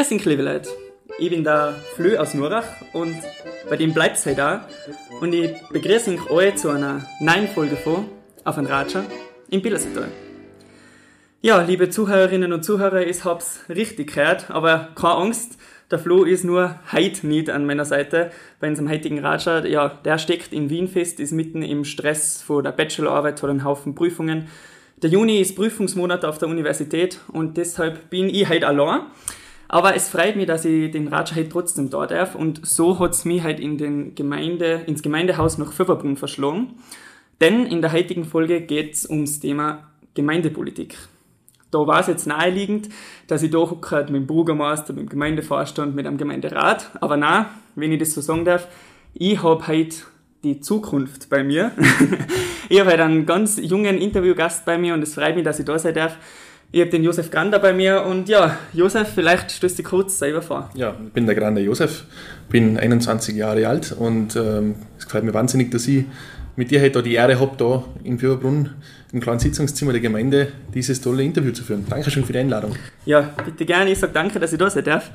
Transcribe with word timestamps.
Grüß 0.00 0.12
euch, 0.12 0.24
liebe 0.24 0.42
Leute. 0.42 0.70
Ich 1.18 1.28
bin 1.28 1.44
der 1.44 1.74
Flö 1.94 2.16
aus 2.16 2.32
Nurach 2.32 2.64
und 2.94 3.14
bei 3.68 3.76
dem 3.76 3.92
bleibt 3.92 4.16
es 4.16 4.24
halt 4.24 4.40
auch. 4.40 4.60
Und 5.20 5.34
ich 5.34 5.50
begrüße 5.70 6.14
euch 6.14 6.30
alle 6.30 6.54
zu 6.54 6.70
einer 6.70 7.04
neuen 7.20 7.46
Folge 7.48 7.76
von 7.76 8.06
Auf 8.44 8.56
ein 8.56 8.64
Ratscher 8.64 9.04
im 9.50 9.60
Billersetal. 9.60 10.08
Ja, 11.42 11.60
liebe 11.60 11.90
Zuhörerinnen 11.90 12.54
und 12.54 12.64
Zuhörer, 12.64 13.06
ich 13.06 13.26
hab's 13.26 13.60
richtig 13.68 14.14
gehört, 14.14 14.50
aber 14.50 14.88
keine 14.94 15.16
Angst, 15.16 15.58
der 15.90 15.98
Flo 15.98 16.24
ist 16.24 16.44
nur 16.44 16.80
heute 16.92 17.26
nicht 17.26 17.50
an 17.50 17.66
meiner 17.66 17.84
Seite 17.84 18.30
bei 18.58 18.68
unserem 18.68 18.88
heutigen 18.88 19.18
Ratscher. 19.18 19.66
Ja, 19.66 19.88
der 20.02 20.16
steckt 20.16 20.54
in 20.54 20.70
Wien 20.70 20.88
fest, 20.88 21.20
ist 21.20 21.32
mitten 21.32 21.62
im 21.62 21.84
Stress 21.84 22.40
vor 22.40 22.62
der 22.62 22.72
Bachelorarbeit, 22.72 23.42
hat 23.42 23.50
einen 23.50 23.64
Haufen 23.64 23.94
Prüfungen. 23.94 24.48
Der 25.02 25.10
Juni 25.10 25.42
ist 25.42 25.56
Prüfungsmonat 25.56 26.24
auf 26.24 26.38
der 26.38 26.48
Universität 26.48 27.20
und 27.28 27.58
deshalb 27.58 28.08
bin 28.08 28.30
ich 28.30 28.48
heute 28.48 28.66
allein. 28.66 29.02
Aber 29.72 29.94
es 29.94 30.08
freut 30.08 30.34
mich, 30.34 30.46
dass 30.46 30.64
ich 30.64 30.90
den 30.90 31.06
Ratscher 31.06 31.36
heute 31.36 31.48
trotzdem 31.48 31.90
da 31.90 32.06
darf 32.06 32.34
und 32.34 32.66
so 32.66 32.98
hat's 32.98 33.24
mich 33.24 33.42
halt 33.42 33.60
in 33.60 33.78
den 33.78 34.16
Gemeinde, 34.16 34.82
ins 34.86 35.00
Gemeindehaus 35.00 35.58
nach 35.58 35.72
Pfefferbrunn 35.72 36.16
verschlagen. 36.16 36.74
Denn 37.40 37.66
in 37.66 37.80
der 37.80 37.92
heutigen 37.92 38.24
Folge 38.24 38.60
geht's 38.60 39.08
ums 39.08 39.38
Thema 39.38 39.90
Gemeindepolitik 40.14 40.96
da 41.70 41.86
war 41.86 42.00
es 42.00 42.06
jetzt 42.06 42.26
naheliegend, 42.26 42.88
dass 43.26 43.42
ich 43.42 43.50
da 43.50 43.64
mit 43.64 44.08
dem 44.08 44.26
Bürgermeister, 44.26 44.92
mit 44.92 45.02
dem 45.02 45.08
Gemeindevorstand, 45.08 45.94
mit 45.94 46.06
einem 46.06 46.18
Gemeinderat. 46.18 46.90
Aber 47.00 47.16
na, 47.16 47.50
wenn 47.74 47.92
ich 47.92 47.98
das 47.98 48.12
so 48.12 48.20
sagen 48.20 48.44
darf, 48.44 48.66
ich 49.14 49.42
habe 49.42 49.66
heute 49.66 49.96
die 50.42 50.60
Zukunft 50.60 51.28
bei 51.28 51.44
mir. 51.44 51.72
ich 52.68 52.80
habe 52.80 52.90
heute 52.90 53.04
einen 53.04 53.26
ganz 53.26 53.58
jungen 53.58 53.98
Interviewgast 53.98 54.64
bei 54.64 54.78
mir 54.78 54.94
und 54.94 55.02
es 55.02 55.14
freut 55.14 55.36
mich, 55.36 55.44
dass 55.44 55.58
ich 55.58 55.66
da 55.66 55.78
sein 55.78 55.94
darf. 55.94 56.16
Ich 56.72 56.80
habe 56.80 56.90
den 56.90 57.02
Josef 57.02 57.32
Grander 57.32 57.58
bei 57.58 57.72
mir 57.72 58.04
und 58.04 58.28
ja, 58.28 58.56
Josef, 58.72 59.08
vielleicht 59.12 59.50
stößt 59.50 59.80
du 59.80 59.82
kurz 59.82 60.20
selber 60.20 60.40
vor. 60.40 60.70
Ja, 60.74 60.94
ich 61.04 61.12
bin 61.12 61.26
der 61.26 61.34
Grander 61.34 61.60
Josef, 61.60 62.04
bin 62.48 62.78
21 62.78 63.34
Jahre 63.34 63.66
alt 63.66 63.90
und 63.90 64.36
ähm, 64.36 64.76
es 64.96 65.04
gefällt 65.04 65.24
mir 65.24 65.34
wahnsinnig, 65.34 65.72
dass 65.72 65.88
ich 65.88 66.04
mit 66.54 66.70
dir 66.70 66.80
heute 66.80 67.02
die 67.02 67.14
Ehre 67.14 67.40
habe, 67.40 67.56
da 67.56 67.82
in 68.04 68.20
Fürbrunn 68.20 68.70
im 69.12 69.20
kleinen 69.20 69.40
Sitzungszimmer 69.40 69.90
der 69.90 70.00
Gemeinde 70.00 70.52
dieses 70.72 71.00
tolle 71.00 71.24
Interview 71.24 71.50
zu 71.50 71.64
führen. 71.64 71.86
Dankeschön 71.90 72.24
für 72.24 72.32
die 72.32 72.38
Einladung. 72.38 72.76
Ja, 73.04 73.34
bitte 73.44 73.66
gerne. 73.66 73.90
Ich 73.90 73.98
sage 73.98 74.12
danke, 74.12 74.38
dass 74.38 74.52
ich 74.52 74.58
da 74.58 74.70
sein 74.70 74.84
darf. 74.84 75.10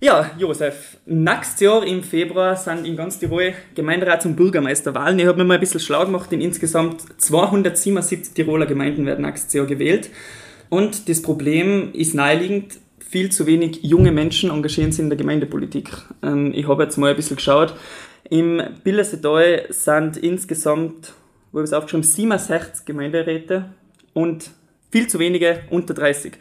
Ja, 0.00 0.30
Josef, 0.38 0.96
nächstes 1.04 1.60
Jahr 1.60 1.86
im 1.86 2.02
Februar 2.02 2.56
sind 2.56 2.86
in 2.86 2.96
ganz 2.96 3.18
Tirol 3.18 3.52
Gemeinderats- 3.74 4.24
und 4.24 4.36
Bürgermeisterwahlen. 4.36 5.18
Ich 5.18 5.26
habe 5.26 5.36
mir 5.36 5.44
mal 5.44 5.54
ein 5.54 5.60
bisschen 5.60 5.80
schlau 5.80 6.06
gemacht. 6.06 6.32
In 6.32 6.40
insgesamt 6.40 7.02
277 7.20 8.32
Tiroler 8.32 8.64
Gemeinden 8.64 9.04
werden 9.04 9.26
nächstes 9.26 9.52
Jahr 9.52 9.66
gewählt. 9.66 10.08
Und 10.68 11.08
das 11.08 11.22
Problem 11.22 11.92
ist 11.92 12.14
naheliegend, 12.14 12.78
viel 12.98 13.30
zu 13.30 13.46
wenig 13.46 13.82
junge 13.82 14.12
Menschen 14.12 14.50
engagieren 14.50 14.92
sich 14.92 15.00
in 15.00 15.10
der 15.10 15.16
Gemeindepolitik. 15.16 15.90
Ähm, 16.22 16.52
ich 16.54 16.66
habe 16.68 16.82
jetzt 16.82 16.96
mal 16.96 17.10
ein 17.10 17.16
bisschen 17.16 17.36
geschaut. 17.36 17.74
Im 18.28 18.60
Billersetal 18.82 19.66
sind 19.70 20.16
insgesamt 20.16 21.14
wo 21.56 21.60
ich 21.60 21.64
es 21.64 21.72
aufgeschrieben 21.72 22.02
67 22.02 22.84
Gemeinderäte 22.84 23.64
und 24.12 24.50
viel 24.92 25.06
zu 25.08 25.18
wenige 25.18 25.60
unter 25.70 25.94
30. 25.94 26.34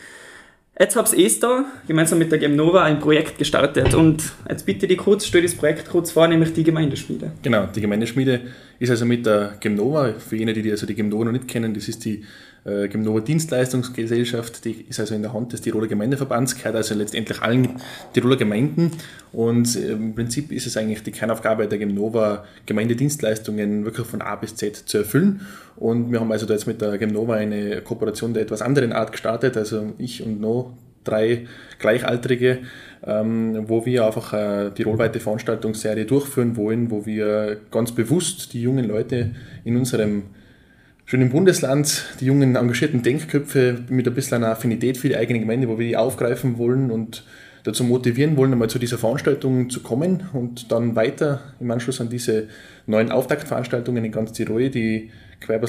Jetzt 0.78 0.98
habe 0.98 1.16
ich 1.16 1.40
da 1.40 1.64
gemeinsam 1.88 2.20
mit 2.20 2.34
der 2.34 2.38
Gemnova 2.38 2.84
ein 2.84 3.00
Projekt 3.00 3.38
gestartet 3.38 3.94
und 3.94 4.34
jetzt 4.50 4.66
bitte 4.66 4.88
die 4.88 4.98
kurz, 4.98 5.26
stell 5.26 5.42
das 5.42 5.56
Projekt 5.56 5.90
kurz 5.90 6.12
vor, 6.12 6.28
nämlich 6.28 6.52
die 6.52 6.66
Gemeindeschmiede. 6.66 7.32
Genau, 7.42 7.66
die 7.68 7.80
Gemeindeschmiede 7.80 8.42
ist 8.78 8.90
also 8.90 9.06
mit 9.06 9.26
der 9.26 9.56
Gemnova, 9.62 10.16
für 10.20 10.36
jene, 10.36 10.52
die 10.52 10.70
also 10.70 10.86
die 10.86 10.96
Gemnova 10.96 11.24
noch 11.24 11.32
nicht 11.32 11.48
kennen, 11.48 11.74
das 11.74 11.88
ist 11.88 12.04
die 12.04 12.26
äh, 12.66 12.88
Gemnova 12.88 13.20
Dienstleistungsgesellschaft, 13.20 14.66
die 14.66 14.86
ist 14.90 15.00
also 15.00 15.14
in 15.14 15.22
der 15.22 15.34
Hand 15.34 15.54
des 15.54 15.62
Tiroler 15.62 15.88
Gemeindeverbands, 15.88 16.56
gehört 16.56 16.76
also 16.76 16.96
letztendlich 16.96 17.42
allen 17.42 17.76
Tiroler 18.14 18.38
Gemeinden. 18.38 18.92
Und 19.32 19.76
äh, 19.76 19.92
im 19.92 20.16
Prinzip 20.16 20.52
ist 20.52 20.66
es 20.66 20.76
eigentlich 20.76 21.04
die 21.04 21.12
Kernaufgabe 21.12 21.68
der 21.68 21.78
Gemnova, 21.78 22.44
Gemeindedienstleistungen 22.66 23.86
wirklich 23.86 24.08
von 24.08 24.22
A 24.22 24.36
bis 24.36 24.56
Z 24.56 24.76
zu 24.76 24.98
erfüllen. 24.98 25.42
Und 25.76 26.12
wir 26.12 26.20
haben 26.20 26.32
also 26.32 26.46
da 26.46 26.54
jetzt 26.54 26.66
mit 26.66 26.82
der 26.82 26.98
Gemnova 26.98 27.36
eine 27.36 27.82
Kooperation 27.82 28.34
der 28.34 28.44
etwas 28.44 28.62
anderen 28.62 28.94
Art 28.94 29.12
gestartet, 29.12 29.58
also 29.58 29.94
ich 29.98 30.24
und 30.24 30.42
noch 30.42 30.74
drei 31.04 31.46
Gleichaltrige, 31.78 32.60
ähm, 33.06 33.70
wo 33.70 33.86
wir 33.86 34.08
einfach 34.08 34.34
eine 34.34 34.74
tirolweite 34.74 35.20
Veranstaltungsserie 35.20 36.06
durchführen 36.06 36.58
wollen, 36.58 36.90
wo 36.90 37.06
wir 37.06 37.58
ganz 37.70 37.92
bewusst 37.92 38.54
die 38.54 38.62
jungen 38.62 38.86
Leute 38.86 39.36
in 39.64 39.78
unserem 39.78 40.24
schönen 41.06 41.30
Bundesland, 41.30 42.06
die 42.20 42.26
jungen 42.26 42.56
engagierten 42.56 43.04
Denkköpfe 43.04 43.84
mit 43.90 44.08
ein 44.08 44.14
bisschen 44.16 44.38
einer 44.38 44.52
Affinität 44.52 44.98
für 44.98 45.08
die 45.08 45.16
eigene 45.16 45.40
Gemeinde, 45.40 45.70
wo 45.70 45.78
wir 45.78 45.86
die 45.86 45.98
aufgreifen 45.98 46.58
wollen 46.58 46.90
und 46.90 47.24
dazu 47.64 47.84
motivieren 47.84 48.38
wollen, 48.38 48.52
einmal 48.52 48.70
zu 48.70 48.80
dieser 48.80 48.98
Veranstaltung 48.98 49.70
zu 49.70 49.82
kommen 49.82 50.28
und 50.34 50.72
dann 50.72 50.96
weiter 50.96 51.42
im 51.60 51.70
Anschluss 51.70 52.02
an 52.02 52.10
diese 52.10 52.48
neuen 52.88 53.12
Auftaktveranstaltungen 53.12 54.04
in 54.04 54.12
ganz 54.12 54.34
Tirol, 54.34 54.70
die 54.70 55.12
quer 55.42 55.60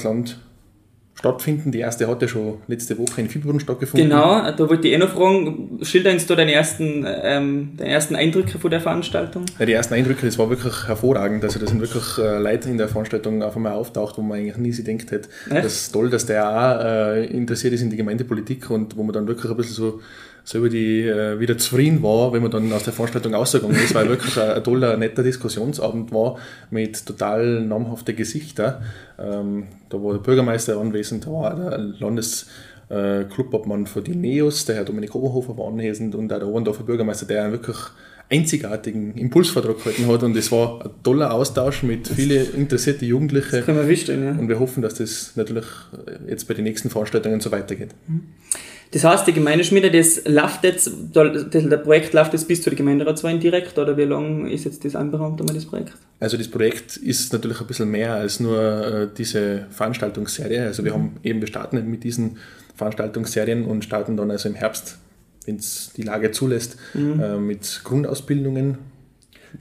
stattfinden. 1.17 1.71
Die 1.71 1.79
erste 1.79 2.07
hat 2.07 2.21
ja 2.21 2.27
schon 2.27 2.59
letzte 2.67 2.97
Woche 2.97 3.21
in 3.21 3.29
Fieberbrunn 3.29 3.59
stattgefunden. 3.59 4.09
Genau, 4.09 4.51
da 4.51 4.69
wollte 4.69 4.87
ich 4.87 4.93
eh 4.93 4.97
noch 4.97 5.09
fragen, 5.09 5.79
schilder 5.81 6.11
uns 6.11 6.27
da 6.27 6.35
deine 6.35 6.53
ersten, 6.53 7.05
ähm, 7.07 7.71
deine 7.75 7.89
ersten 7.89 8.15
Eindrücke 8.15 8.59
von 8.59 8.69
der 8.69 8.81
Veranstaltung? 8.81 9.45
Ja, 9.57 9.65
die 9.65 9.73
ersten 9.73 9.95
Eindrücke, 9.95 10.25
das 10.25 10.37
war 10.37 10.49
wirklich 10.49 10.87
hervorragend. 10.87 11.43
Also 11.43 11.59
da 11.59 11.65
sind 11.65 11.81
wirklich 11.81 12.17
äh, 12.19 12.37
Leute 12.37 12.69
in 12.69 12.77
der 12.77 12.87
Veranstaltung 12.87 13.41
auf 13.41 13.55
einmal 13.55 13.73
auftaucht, 13.73 14.17
wo 14.17 14.21
man 14.21 14.37
eigentlich 14.37 14.57
nie 14.57 14.71
sich 14.71 14.85
denkt 14.85 15.11
hätte. 15.11 15.29
Das 15.49 15.73
ist 15.73 15.91
toll, 15.91 16.09
dass 16.09 16.25
der 16.27 16.47
auch 16.47 16.85
äh, 16.85 17.25
interessiert 17.25 17.73
ist 17.73 17.81
in 17.81 17.89
die 17.89 17.97
Gemeindepolitik 17.97 18.69
und 18.69 18.95
wo 18.95 19.03
man 19.03 19.13
dann 19.13 19.27
wirklich 19.27 19.49
ein 19.49 19.57
bisschen 19.57 19.75
so 19.75 20.01
selber 20.47 20.69
die 20.69 21.01
äh, 21.01 21.41
wieder 21.41 21.57
zufrieden 21.57 22.01
war, 22.01 22.31
wenn 22.31 22.41
man 22.41 22.49
dann 22.49 22.71
aus 22.71 22.83
der 22.83 22.93
Veranstaltung 22.93 23.33
rausgegangen 23.35 23.75
ist, 23.75 23.93
weil 23.93 24.07
wirklich 24.07 24.39
ein, 24.39 24.51
ein, 24.51 24.63
toller, 24.63 24.95
netter 24.95 25.21
Diskussionsabend 25.21 26.13
war 26.13 26.37
mit 26.69 27.05
total 27.05 27.65
namhaften 27.65 28.15
Gesichtern. 28.15 28.81
Ähm, 29.19 29.65
da 29.89 30.01
war 30.01 30.13
der 30.13 30.21
Bürgermeister 30.21 30.79
anwesend, 30.79 31.25
da 31.25 31.31
war 31.31 31.53
der 31.53 31.77
Landesclubobmann 31.99 33.83
äh, 33.83 33.87
von 33.87 34.05
die 34.05 34.15
Neos, 34.15 34.63
der 34.63 34.77
Herr 34.77 34.85
Dominik 34.85 35.13
Oberhofer 35.15 35.57
war 35.57 35.67
anwesend 35.67 36.15
und 36.15 36.31
auch 36.31 36.39
der 36.39 36.47
Oberndorfer 36.47 36.83
Bürgermeister, 36.83 37.25
der 37.25 37.51
wirklich 37.51 37.77
einzigartigen 38.29 39.15
Impulsvertrag 39.15 39.77
gehalten 39.77 40.07
hat 40.07 40.23
und 40.23 40.35
es 40.35 40.51
war 40.51 40.83
ein 40.83 40.89
toller 41.03 41.33
Austausch 41.33 41.83
mit 41.83 42.07
vielen 42.07 42.53
interessierten 42.55 43.07
Jugendlichen. 43.07 43.51
Das 43.51 43.65
können 43.65 43.77
wir 43.77 43.87
wissen, 43.87 44.23
ja. 44.23 44.31
Und 44.31 44.49
wir 44.49 44.59
hoffen, 44.59 44.81
dass 44.81 44.95
das 44.95 45.33
natürlich 45.35 45.65
jetzt 46.27 46.47
bei 46.47 46.53
den 46.53 46.65
nächsten 46.65 46.89
Veranstaltungen 46.89 47.39
so 47.39 47.51
weitergeht. 47.51 47.89
Mhm. 48.07 48.23
Das 48.91 49.03
heißt, 49.03 49.27
die 49.27 49.33
Gemeindeschmiede, 49.33 49.91
das 49.91 50.23
läuft 50.25 50.63
jetzt, 50.63 50.89
der 51.13 51.77
Projekt 51.77 52.13
läuft 52.13 52.33
jetzt 52.33 52.47
bis 52.47 52.61
zu 52.61 52.69
der 52.69 52.77
Gemeinderatswahl 52.77 53.37
direkt 53.37 53.77
oder 53.77 53.97
wie 53.97 54.03
lange 54.03 54.49
ist 54.51 54.63
jetzt 54.63 54.85
das 54.85 54.95
anberaumt 54.95 55.41
einmal 55.41 55.55
das 55.55 55.65
Projekt? 55.65 55.93
Also 56.19 56.37
das 56.37 56.47
Projekt 56.47 56.95
ist 56.95 57.33
natürlich 57.33 57.59
ein 57.59 57.67
bisschen 57.67 57.91
mehr 57.91 58.13
als 58.13 58.39
nur 58.39 58.57
äh, 58.57 59.07
diese 59.15 59.65
Veranstaltungsserie. 59.71 60.63
Also 60.63 60.85
wir 60.85 60.91
mhm. 60.91 60.95
haben 60.95 61.15
eben, 61.23 61.39
wir 61.41 61.47
starten 61.47 61.85
mit 61.89 62.03
diesen 62.05 62.37
Veranstaltungsserien 62.75 63.65
und 63.65 63.83
starten 63.83 64.15
dann 64.15 64.31
also 64.31 64.47
im 64.47 64.55
Herbst, 64.55 64.97
wenn 65.47 65.55
es 65.55 65.91
die 65.95 66.03
Lage 66.03 66.31
zulässt, 66.31 66.77
mhm. 66.93 67.19
äh, 67.19 67.37
mit 67.37 67.81
Grundausbildungen. 67.83 68.77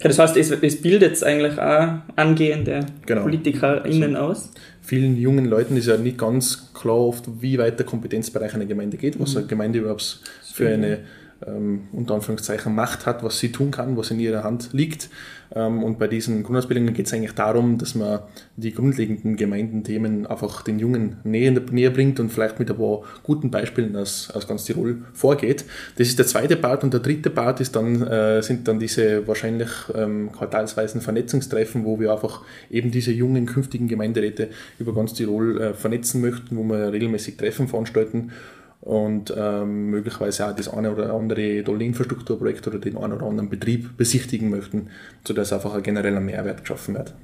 Ja, 0.01 0.09
das 0.09 0.19
heißt, 0.19 0.37
es, 0.37 0.51
es 0.51 0.83
bildet 0.83 1.23
eigentlich 1.23 1.59
auch 1.59 2.01
angehende 2.17 2.85
genau. 3.07 3.23
PolitikerInnen 3.23 4.17
also, 4.17 4.29
aus? 4.29 4.51
vielen 4.83 5.17
jungen 5.17 5.47
Leuten 5.47 5.77
ist 5.77 5.87
ja 5.87 5.97
nicht 5.97 6.19
ganz 6.19 6.73
klar 6.75 6.99
oft, 6.99 7.25
wie 7.41 7.57
weit 7.59 7.79
der 7.79 7.87
Kompetenzbereich 7.87 8.55
einer 8.55 8.67
Gemeinde 8.67 8.97
geht, 8.97 9.19
was 9.19 9.33
mhm. 9.33 9.39
eine 9.39 9.47
Gemeinde 9.47 9.79
überhaupt 9.79 10.21
für 10.53 10.69
eine 10.69 11.01
ähm, 11.47 11.89
unter 11.93 12.15
Anführungszeichen 12.15 12.75
Macht 12.75 13.07
hat, 13.07 13.23
was 13.23 13.39
sie 13.39 13.53
tun 13.53 13.71
kann, 13.71 13.97
was 13.97 14.11
in 14.11 14.21
ihrer 14.21 14.45
Hand 14.45 14.71
liegt. 14.73 15.11
Ähm, 15.55 15.83
und 15.83 15.99
bei 15.99 16.09
diesen 16.09 16.43
Grundausbildungen 16.43 16.95
geht 16.95 17.07
es 17.07 17.13
eigentlich 17.13 17.35
darum, 17.35 17.79
dass 17.79 17.95
man 17.95 18.21
die 18.57 18.73
grundlegenden 18.73 19.37
Gemeindenthemen 19.37 20.27
einfach 20.27 20.62
den 20.62 20.79
Jungen 20.79 21.17
näher, 21.25 21.53
näher 21.71 21.91
bringt 21.91 22.19
und 22.21 22.31
vielleicht 22.31 22.59
mit 22.59 22.71
ein 22.71 22.77
paar 22.77 23.03
guten 23.23 23.50
Beispielen 23.50 23.94
aus, 23.97 24.31
aus 24.31 24.49
ganz 24.49 24.65
Tirol 24.65 25.03
vorgeht. 25.12 25.65
Das 25.97 26.09
ist 26.09 26.19
der 26.19 26.27
zweite 26.27 26.56
Part 26.56 26.85
und 26.85 26.93
der 26.93 27.00
dritte 27.00 27.31
Part 27.31 27.61
ist 27.61 27.77
dann, 27.77 28.03
äh, 28.03 28.43
sind 28.43 28.67
dann 28.67 28.79
diese 28.79 29.27
wahrscheinlich 29.29 29.71
ähm, 29.94 30.31
quartalsweisen 30.32 31.00
Vernetzungstreffen, 31.00 31.85
wo 31.85 32.00
wir 32.00 32.12
einfach 32.12 32.43
eben 32.71 32.91
diese 32.91 33.12
jungen 33.12 33.47
künftigen 33.47 33.89
Gemeinderäte 33.89 34.49
über 34.79 34.94
ganz 34.94 35.15
Tirol 35.15 35.61
äh, 35.61 35.75
vernetzen 35.75 36.21
möchten, 36.21 36.56
wo 36.56 36.65
wir 36.65 36.93
regelmäßig 36.93 37.37
Treffen 37.37 37.69
veranstalten 37.69 38.32
und 38.81 39.34
ähm, 39.37 39.90
möglicherweise 39.90 40.46
auch 40.46 40.55
das 40.55 40.69
eine 40.69 40.93
oder 40.93 41.12
andere 41.12 41.64
tolle 41.64 41.84
Infrastrukturprojekt 41.84 42.67
oder 42.69 42.78
den 42.78 42.96
einen 42.96 43.14
oder 43.14 43.26
anderen 43.26 43.49
Betrieb 43.49 43.96
besichtigen 43.96 44.50
möchten, 44.50 44.88
sodass 45.26 45.52
einfach 45.52 45.75
ein 45.75 45.82
genereller 45.82 46.20
Mehrwert 46.20 46.61
geschaffen 46.61 46.94
wird. 46.94 47.14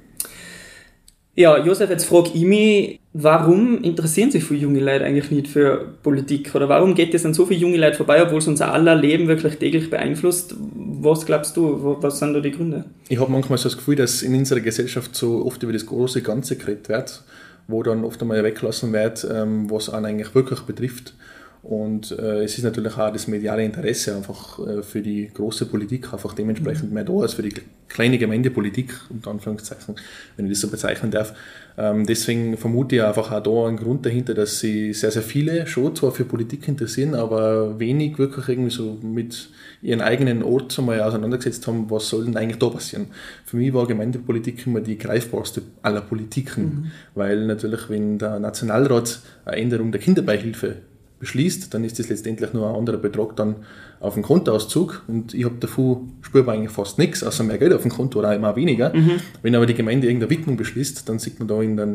Ja, 1.35 1.57
Josef, 1.57 1.89
jetzt 1.89 2.05
frage 2.05 2.29
ich 2.35 2.43
mich, 2.43 2.99
warum 3.13 3.81
interessieren 3.81 4.29
sich 4.29 4.43
viele 4.43 4.59
junge 4.59 4.79
Leute 4.79 5.03
eigentlich 5.03 5.31
nicht 5.31 5.47
für 5.47 5.95
Politik? 6.03 6.53
Oder 6.53 6.69
warum 6.69 6.93
geht 6.93 7.11
es 7.15 7.25
an 7.25 7.33
so 7.33 7.47
viele 7.47 7.59
junge 7.59 7.77
Leute 7.77 7.97
vorbei, 7.97 8.21
obwohl 8.21 8.37
es 8.37 8.47
unser 8.47 8.71
aller 8.71 8.93
Leben 8.93 9.27
wirklich 9.27 9.55
täglich 9.55 9.89
beeinflusst? 9.89 10.55
Was 10.75 11.25
glaubst 11.25 11.57
du, 11.57 11.97
was 12.01 12.19
sind 12.19 12.35
da 12.35 12.39
die 12.39 12.51
Gründe? 12.51 12.85
Ich 13.09 13.19
habe 13.19 13.31
manchmal 13.31 13.57
so 13.57 13.63
das 13.63 13.77
Gefühl, 13.77 13.95
dass 13.95 14.21
in 14.21 14.35
unserer 14.35 14.59
Gesellschaft 14.59 15.15
so 15.15 15.43
oft 15.43 15.63
über 15.63 15.73
das 15.73 15.87
große 15.87 16.21
Ganze 16.21 16.55
geredet 16.55 16.87
wird, 16.89 17.23
wo 17.67 17.81
dann 17.81 18.03
oft 18.03 18.21
einmal 18.21 18.43
weggelassen 18.43 18.93
wird, 18.93 19.27
ähm, 19.31 19.71
was 19.71 19.89
einen 19.89 20.05
eigentlich 20.05 20.35
wirklich 20.35 20.59
betrifft. 20.59 21.15
Und 21.63 22.11
äh, 22.11 22.43
es 22.43 22.57
ist 22.57 22.65
natürlich 22.65 22.97
auch 22.97 23.11
das 23.11 23.29
mediale 23.29 23.63
Interesse 23.63 24.17
einfach 24.17 24.59
äh, 24.59 24.83
für 24.83 25.01
die 25.01 25.31
große 25.33 25.65
Politik 25.67 26.11
einfach 26.11 26.33
dementsprechend 26.33 26.91
mehr 26.91 27.05
da 27.05 27.13
als 27.13 27.35
für 27.35 27.41
die 27.41 27.53
kleine 27.87 28.17
Gemeindepolitik, 28.17 28.93
unter 29.09 29.31
Anführungszeichen, 29.31 29.95
wenn 30.35 30.45
ich 30.45 30.51
das 30.51 30.59
so 30.59 30.67
bezeichnen 30.67 31.09
darf. 31.09 31.33
Ähm, 31.77 32.05
deswegen 32.05 32.57
vermute 32.57 32.97
ich 32.97 33.03
einfach 33.03 33.31
auch 33.31 33.41
da 33.41 33.67
einen 33.67 33.77
Grund 33.77 34.05
dahinter, 34.05 34.33
dass 34.33 34.59
sie 34.59 34.93
sehr, 34.93 35.11
sehr 35.11 35.21
viele 35.21 35.65
schon 35.65 35.95
zwar 35.95 36.11
für 36.11 36.25
Politik 36.25 36.67
interessieren, 36.67 37.15
aber 37.15 37.79
wenig 37.79 38.19
wirklich 38.19 38.49
irgendwie 38.49 38.71
so 38.71 38.99
mit 39.01 39.49
ihren 39.81 40.01
eigenen 40.01 40.43
Ort 40.43 40.77
einmal 40.77 40.99
auseinandergesetzt 40.99 41.65
haben, 41.67 41.89
was 41.89 42.09
soll 42.09 42.25
denn 42.25 42.35
eigentlich 42.35 42.59
da 42.59 42.67
passieren. 42.67 43.07
Für 43.45 43.55
mich 43.55 43.73
war 43.73 43.87
Gemeindepolitik 43.87 44.67
immer 44.67 44.81
die 44.81 44.97
greifbarste 44.97 45.61
aller 45.81 46.01
Politiken, 46.01 46.63
mhm. 46.63 46.91
weil 47.15 47.45
natürlich, 47.45 47.89
wenn 47.89 48.17
der 48.17 48.39
Nationalrat 48.39 49.21
eine 49.45 49.57
Änderung 49.57 49.93
der 49.93 50.01
Kinderbeihilfe 50.01 50.75
beschließt, 51.23 51.73
dann 51.73 51.83
ist 51.83 51.99
das 51.99 52.09
letztendlich 52.09 52.53
nur 52.53 52.69
ein 52.69 52.75
anderer 52.75 52.97
Betrag 52.97 53.35
dann 53.37 53.55
auf 53.99 54.15
dem 54.15 54.23
Kontoauszug 54.23 55.03
und 55.07 55.33
ich 55.33 55.45
habe 55.45 55.55
davon 55.59 56.11
spürbar 56.21 56.55
eigentlich 56.55 56.71
fast 56.71 56.99
nichts, 56.99 57.23
außer 57.23 57.43
mehr 57.43 57.57
Geld 57.57 57.73
auf 57.73 57.83
dem 57.83 57.91
Konto 57.91 58.19
oder 58.19 58.35
immer 58.35 58.55
weniger. 58.57 58.93
Mhm. 58.93 59.21
Wenn 59.41 59.55
aber 59.55 59.65
die 59.65 59.73
Gemeinde 59.73 60.07
irgendeine 60.07 60.29
Widmung 60.29 60.57
beschließt, 60.57 61.07
dann 61.07 61.19
sieht 61.19 61.39
man 61.39 61.47
da 61.47 61.61
in 61.61 61.77
der 61.77 61.87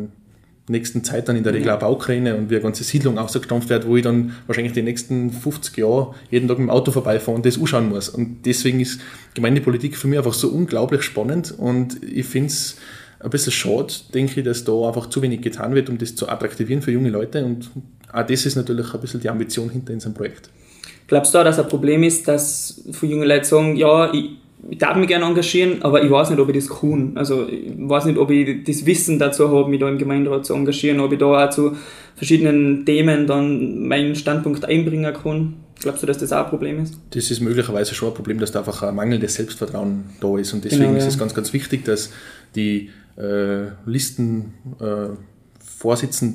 nächsten 0.68 1.04
Zeit 1.04 1.28
dann 1.28 1.36
in 1.36 1.44
der 1.44 1.52
Regel 1.52 1.68
eine 1.68 1.78
Baukräne 1.78 2.36
und 2.36 2.50
wie 2.50 2.54
eine 2.54 2.62
ganze 2.62 2.84
Siedlung 2.84 3.18
ausgestampft 3.18 3.68
wird, 3.68 3.86
wo 3.86 3.96
ich 3.96 4.02
dann 4.02 4.32
wahrscheinlich 4.46 4.72
die 4.72 4.82
nächsten 4.82 5.30
50 5.30 5.76
Jahre 5.76 6.14
jeden 6.30 6.48
Tag 6.48 6.58
mit 6.58 6.68
dem 6.68 6.70
Auto 6.70 6.90
vorbeifahre 6.90 7.36
und 7.36 7.44
das 7.44 7.58
anschauen 7.58 7.90
muss. 7.90 8.08
Und 8.08 8.46
deswegen 8.46 8.80
ist 8.80 9.00
Gemeindepolitik 9.34 9.96
für 9.96 10.08
mich 10.08 10.18
einfach 10.18 10.34
so 10.34 10.48
unglaublich 10.48 11.02
spannend 11.02 11.54
und 11.56 12.02
ich 12.02 12.26
finde 12.26 12.48
es 12.48 12.76
ein 13.20 13.30
bisschen 13.30 13.52
schade, 13.52 13.92
denke 14.14 14.40
ich, 14.40 14.44
dass 14.44 14.64
da 14.64 14.72
einfach 14.86 15.08
zu 15.08 15.22
wenig 15.22 15.40
getan 15.40 15.74
wird, 15.74 15.88
um 15.88 15.98
das 15.98 16.14
zu 16.14 16.28
attraktivieren 16.28 16.82
für 16.82 16.92
junge 16.92 17.10
Leute 17.10 17.44
und 17.44 17.70
auch 18.12 18.26
das 18.26 18.46
ist 18.46 18.56
natürlich 18.56 18.94
ein 18.94 19.00
bisschen 19.00 19.20
die 19.20 19.28
Ambition 19.28 19.70
hinter 19.70 19.92
unserem 19.92 20.14
Projekt. 20.14 20.50
Glaubst 21.08 21.34
du 21.34 21.38
auch, 21.38 21.44
dass 21.44 21.58
ein 21.58 21.68
Problem 21.68 22.02
ist, 22.02 22.28
dass 22.28 22.82
viele 22.92 23.12
junge 23.12 23.26
Leute 23.26 23.44
sagen, 23.44 23.76
ja, 23.76 24.12
ich, 24.12 24.30
ich 24.68 24.78
darf 24.78 24.96
mich 24.96 25.08
gerne 25.08 25.24
engagieren, 25.24 25.82
aber 25.82 26.02
ich 26.02 26.10
weiß 26.10 26.30
nicht, 26.30 26.38
ob 26.38 26.48
ich 26.48 26.56
das 26.56 26.68
kann. 26.68 27.12
Also 27.16 27.48
ich 27.48 27.72
weiß 27.76 28.04
nicht, 28.06 28.18
ob 28.18 28.30
ich 28.30 28.64
das 28.64 28.84
Wissen 28.84 29.18
dazu 29.18 29.50
habe, 29.50 29.70
mich 29.70 29.80
da 29.80 29.88
im 29.88 29.98
Gemeinderat 29.98 30.44
zu 30.44 30.54
engagieren, 30.54 31.00
ob 31.00 31.12
ich 31.12 31.18
da 31.18 31.46
auch 31.46 31.50
zu 31.50 31.76
verschiedenen 32.16 32.84
Themen 32.84 33.26
dann 33.26 33.86
meinen 33.86 34.14
Standpunkt 34.14 34.64
einbringen 34.64 35.14
kann. 35.14 35.54
Glaubst 35.80 36.02
du, 36.02 36.06
dass 36.06 36.18
das 36.18 36.32
auch 36.32 36.44
ein 36.44 36.50
Problem 36.50 36.82
ist? 36.82 36.98
Das 37.10 37.30
ist 37.30 37.40
möglicherweise 37.40 37.94
schon 37.94 38.08
ein 38.08 38.14
Problem, 38.14 38.38
dass 38.40 38.52
da 38.52 38.58
einfach 38.58 38.82
ein 38.82 38.94
mangelndes 38.94 39.34
Selbstvertrauen 39.34 40.04
da 40.20 40.36
ist. 40.36 40.52
Und 40.52 40.64
deswegen 40.64 40.82
genau, 40.82 40.92
ja. 40.94 40.98
ist 40.98 41.06
es 41.06 41.18
ganz, 41.18 41.34
ganz 41.34 41.52
wichtig, 41.52 41.84
dass 41.84 42.10
die 42.54 42.90
äh, 43.18 43.70
Listen 43.84 44.54
äh, 44.80 45.16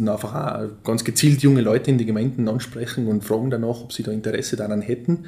einfach 0.09 0.35
auch 0.35 0.83
ganz 0.83 1.03
gezielt 1.03 1.41
junge 1.41 1.61
Leute 1.61 1.91
in 1.91 1.97
die 1.97 2.05
Gemeinden 2.05 2.47
ansprechen 2.47 3.07
und 3.07 3.23
fragen 3.23 3.49
danach, 3.49 3.81
ob 3.81 3.93
sie 3.93 4.03
da 4.03 4.11
Interesse 4.11 4.55
daran 4.55 4.81
hätten. 4.81 5.25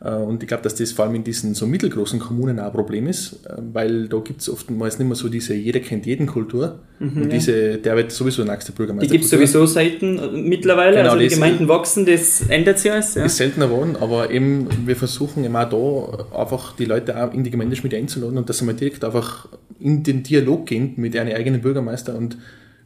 Äh, 0.00 0.10
und 0.10 0.42
ich 0.42 0.48
glaube, 0.48 0.62
dass 0.62 0.74
das 0.74 0.92
vor 0.92 1.06
allem 1.06 1.14
in 1.14 1.24
diesen 1.24 1.54
so 1.54 1.66
mittelgroßen 1.66 2.18
Kommunen 2.18 2.60
auch 2.60 2.66
ein 2.66 2.72
Problem 2.72 3.06
ist, 3.06 3.46
äh, 3.46 3.54
weil 3.72 4.08
da 4.08 4.18
gibt 4.18 4.42
es 4.42 4.48
oftmals 4.48 4.98
nicht 4.98 5.08
mehr 5.08 5.16
so 5.16 5.28
diese 5.28 5.54
jeder 5.54 5.80
kennt 5.80 6.06
jeden 6.06 6.26
Kultur. 6.26 6.80
Mhm, 6.98 7.22
und 7.22 7.32
diese, 7.32 7.78
der 7.78 7.96
wird 7.96 8.12
sowieso 8.12 8.44
nächste 8.44 8.72
Bürgermeister. 8.72 9.06
Die 9.06 9.12
gibt 9.12 9.24
es 9.24 9.30
sowieso 9.30 9.64
Seiten 9.66 10.18
äh, 10.18 10.28
mittlerweile, 10.28 10.96
genau, 10.96 11.10
also 11.10 11.18
die 11.20 11.28
Gemeinden 11.28 11.68
wachsen, 11.68 12.06
das 12.06 12.42
ändert 12.48 12.78
sich 12.78 12.92
alles. 12.92 13.14
Ja. 13.14 13.24
Ist 13.24 13.36
seltener 13.36 13.68
geworden, 13.68 13.96
aber 13.98 14.30
eben 14.30 14.68
wir 14.86 14.96
versuchen 14.96 15.44
immer 15.44 15.64
da 15.66 16.40
einfach 16.42 16.76
die 16.76 16.84
Leute 16.84 17.22
auch 17.22 17.32
in 17.32 17.44
die 17.44 17.50
Gemeindeschmiede 17.50 17.96
einzuladen 17.96 18.38
und 18.38 18.48
dass 18.48 18.58
sie 18.58 18.64
mal 18.64 18.74
direkt 18.74 19.04
einfach 19.04 19.48
in 19.80 20.02
den 20.02 20.22
Dialog 20.22 20.66
gehen 20.66 20.94
mit 20.96 21.14
ihren 21.14 21.28
eigenen 21.28 21.60
Bürgermeister 21.60 22.14
und 22.16 22.36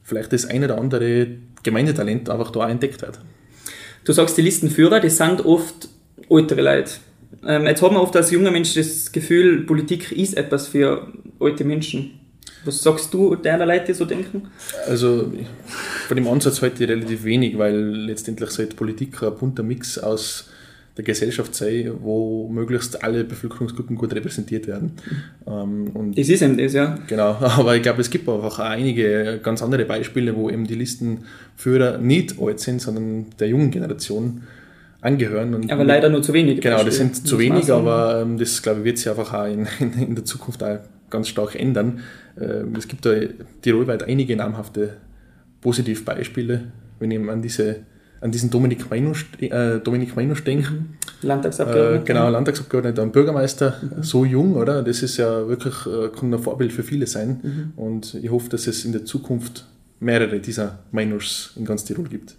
vielleicht 0.02 0.32
das 0.32 0.46
eine 0.46 0.66
oder 0.66 0.78
andere 0.78 1.28
Gemeindetalent 1.62 2.30
einfach 2.30 2.50
da 2.50 2.68
entdeckt 2.68 3.02
hat. 3.02 3.20
Du 4.04 4.12
sagst, 4.12 4.36
die 4.38 4.42
Listenführer, 4.42 4.98
die 5.00 5.10
sind 5.10 5.44
oft 5.44 5.88
ältere 6.28 6.62
Leute. 6.62 6.90
Ähm, 7.46 7.66
jetzt 7.66 7.82
hat 7.82 7.92
man 7.92 8.02
oft 8.02 8.16
als 8.16 8.30
junger 8.30 8.50
Mensch 8.50 8.74
das 8.74 9.12
Gefühl, 9.12 9.62
Politik 9.62 10.12
ist 10.12 10.36
etwas 10.36 10.68
für 10.68 11.12
alte 11.38 11.64
Menschen. 11.64 12.20
Was 12.64 12.82
sagst 12.82 13.14
du 13.14 13.34
deiner 13.36 13.64
Leute, 13.64 13.86
die 13.86 13.94
so 13.94 14.04
denken? 14.04 14.48
Also 14.86 15.32
von 16.08 16.16
dem 16.16 16.28
Ansatz 16.28 16.60
heute 16.60 16.86
relativ 16.86 17.24
wenig, 17.24 17.56
weil 17.56 17.76
letztendlich 17.76 18.50
sollte 18.50 18.76
Politik 18.76 19.22
ein 19.22 19.34
bunter 19.36 19.62
Mix 19.62 19.98
aus 19.98 20.50
der 20.96 21.04
Gesellschaft 21.04 21.54
sei, 21.54 21.90
wo 22.00 22.48
möglichst 22.48 23.02
alle 23.02 23.24
Bevölkerungsgruppen 23.24 23.96
gut 23.96 24.12
repräsentiert 24.14 24.66
werden. 24.66 24.92
Ähm, 25.46 25.88
und 25.94 26.18
das 26.18 26.28
ist 26.28 26.42
eben 26.42 26.58
das, 26.58 26.74
ja. 26.74 26.98
Genau, 27.06 27.36
aber 27.40 27.76
ich 27.76 27.82
glaube, 27.82 28.02
es 28.02 28.10
gibt 28.10 28.28
einfach 28.28 28.58
auch 28.58 28.64
einige 28.64 29.40
ganz 29.42 29.62
andere 29.62 29.86
Beispiele, 29.86 30.36
wo 30.36 30.50
eben 30.50 30.66
die 30.66 30.74
Listenführer 30.74 31.98
nicht 31.98 32.38
alt 32.38 32.60
sind, 32.60 32.82
sondern 32.82 33.26
der 33.38 33.48
jungen 33.48 33.70
Generation 33.70 34.42
angehören. 35.00 35.70
Aber 35.70 35.84
leider 35.84 36.08
nur 36.08 36.22
zu 36.22 36.32
wenig. 36.32 36.60
Genau, 36.60 36.82
das 36.84 36.96
sind 36.96 37.26
zu 37.26 37.38
wenig, 37.38 37.70
aber 37.72 38.20
ähm, 38.22 38.38
das, 38.38 38.62
glaube 38.62 38.80
ich, 38.80 38.84
wird 38.84 38.98
sich 38.98 39.08
einfach 39.08 39.32
auch 39.32 39.46
in, 39.46 39.66
in, 39.80 39.92
in 39.94 40.14
der 40.14 40.24
Zukunft 40.24 40.62
auch 40.62 40.78
ganz 41.08 41.28
stark 41.28 41.54
ändern. 41.54 42.00
Ähm, 42.40 42.74
es 42.76 42.88
gibt 42.88 43.04
da 43.06 43.12
tirolweit 43.62 44.02
einige 44.02 44.36
namhafte 44.36 44.96
Positivbeispiele, 45.60 46.64
wenn 46.98 47.10
ich 47.10 47.28
an 47.28 47.42
diese 47.42 47.80
an 48.20 48.30
diesen 48.30 48.50
Dominik 48.50 48.90
Meinusch, 48.90 49.26
äh, 49.40 49.78
Dominik 49.78 50.14
Meinusch 50.14 50.44
denke. 50.44 50.70
Mhm. 50.70 50.84
Landtagsabgeordneter. 51.22 52.02
Äh, 52.02 52.04
genau, 52.04 52.28
Landtagsabgeordneter 52.28 53.02
und 53.02 53.12
Bürgermeister, 53.12 53.76
mhm. 53.80 54.02
so 54.02 54.24
jung, 54.24 54.56
oder? 54.56 54.82
Das 54.82 55.02
ist 55.02 55.16
ja 55.16 55.48
wirklich, 55.48 55.74
äh, 55.86 56.08
kann 56.08 56.32
ein 56.32 56.38
Vorbild 56.38 56.72
für 56.72 56.82
viele 56.82 57.06
sein. 57.06 57.40
Mhm. 57.42 57.82
Und 57.82 58.14
ich 58.14 58.30
hoffe, 58.30 58.50
dass 58.50 58.66
es 58.66 58.84
in 58.84 58.92
der 58.92 59.04
Zukunft 59.04 59.66
mehrere 60.00 60.38
dieser 60.40 60.80
Meinuschs 60.92 61.52
in 61.56 61.64
ganz 61.64 61.84
Tirol 61.84 62.08
gibt. 62.08 62.36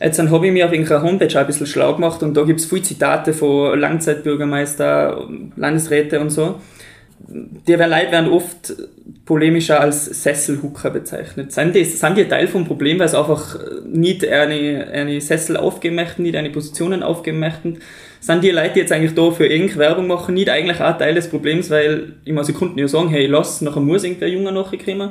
Jetzt 0.00 0.18
habe 0.18 0.46
ich 0.46 0.52
mir 0.52 0.66
auf 0.66 0.72
irgendeiner 0.72 1.02
Homepage 1.02 1.38
ein 1.38 1.46
bisschen 1.46 1.66
schlau 1.66 1.94
gemacht 1.94 2.22
und 2.22 2.36
da 2.36 2.44
gibt 2.44 2.60
es 2.60 2.66
viele 2.66 2.82
Zitate 2.82 3.32
von 3.32 3.78
Langzeitbürgermeister, 3.78 5.28
Landesräte 5.56 6.20
und 6.20 6.30
so 6.30 6.56
die 7.28 7.74
Leute 7.74 8.12
werden 8.12 8.30
oft 8.30 8.74
polemischer 9.24 9.80
als 9.80 10.06
Sesselhucker 10.06 10.90
bezeichnet. 10.90 11.52
Sind 11.52 11.74
die, 11.74 11.84
sind 11.84 12.16
die 12.16 12.24
Teil 12.24 12.48
vom 12.48 12.66
Problem, 12.66 12.98
weil 12.98 13.08
sie 13.08 13.18
einfach 13.18 13.58
nicht 13.86 14.26
eine, 14.26 14.86
eine 14.92 15.20
Sessel 15.20 15.56
aufgeben 15.56 15.96
möchten, 15.96 16.22
nicht 16.22 16.36
eine 16.36 16.50
Positionen 16.50 17.02
aufgeben 17.02 17.40
möchten? 17.40 17.78
Sind 18.20 18.42
die 18.42 18.50
Leute, 18.50 18.74
die 18.74 18.80
jetzt 18.80 18.92
eigentlich 18.92 19.14
da 19.14 19.30
für 19.30 19.46
irgendeine 19.46 19.80
Werbung 19.80 20.06
machen, 20.06 20.34
nicht 20.34 20.48
eigentlich 20.48 20.80
auch 20.80 20.96
Teil 20.96 21.14
des 21.14 21.28
Problems, 21.28 21.70
weil, 21.70 22.14
ich 22.24 22.42
sie 22.42 22.52
konnten 22.52 22.78
ja 22.78 22.88
sagen, 22.88 23.10
hey, 23.10 23.26
lass, 23.26 23.60
nachher 23.60 23.80
muss 23.80 24.04
irgendwer 24.04 24.28
Junge 24.28 24.52
nachkommen? 24.52 25.10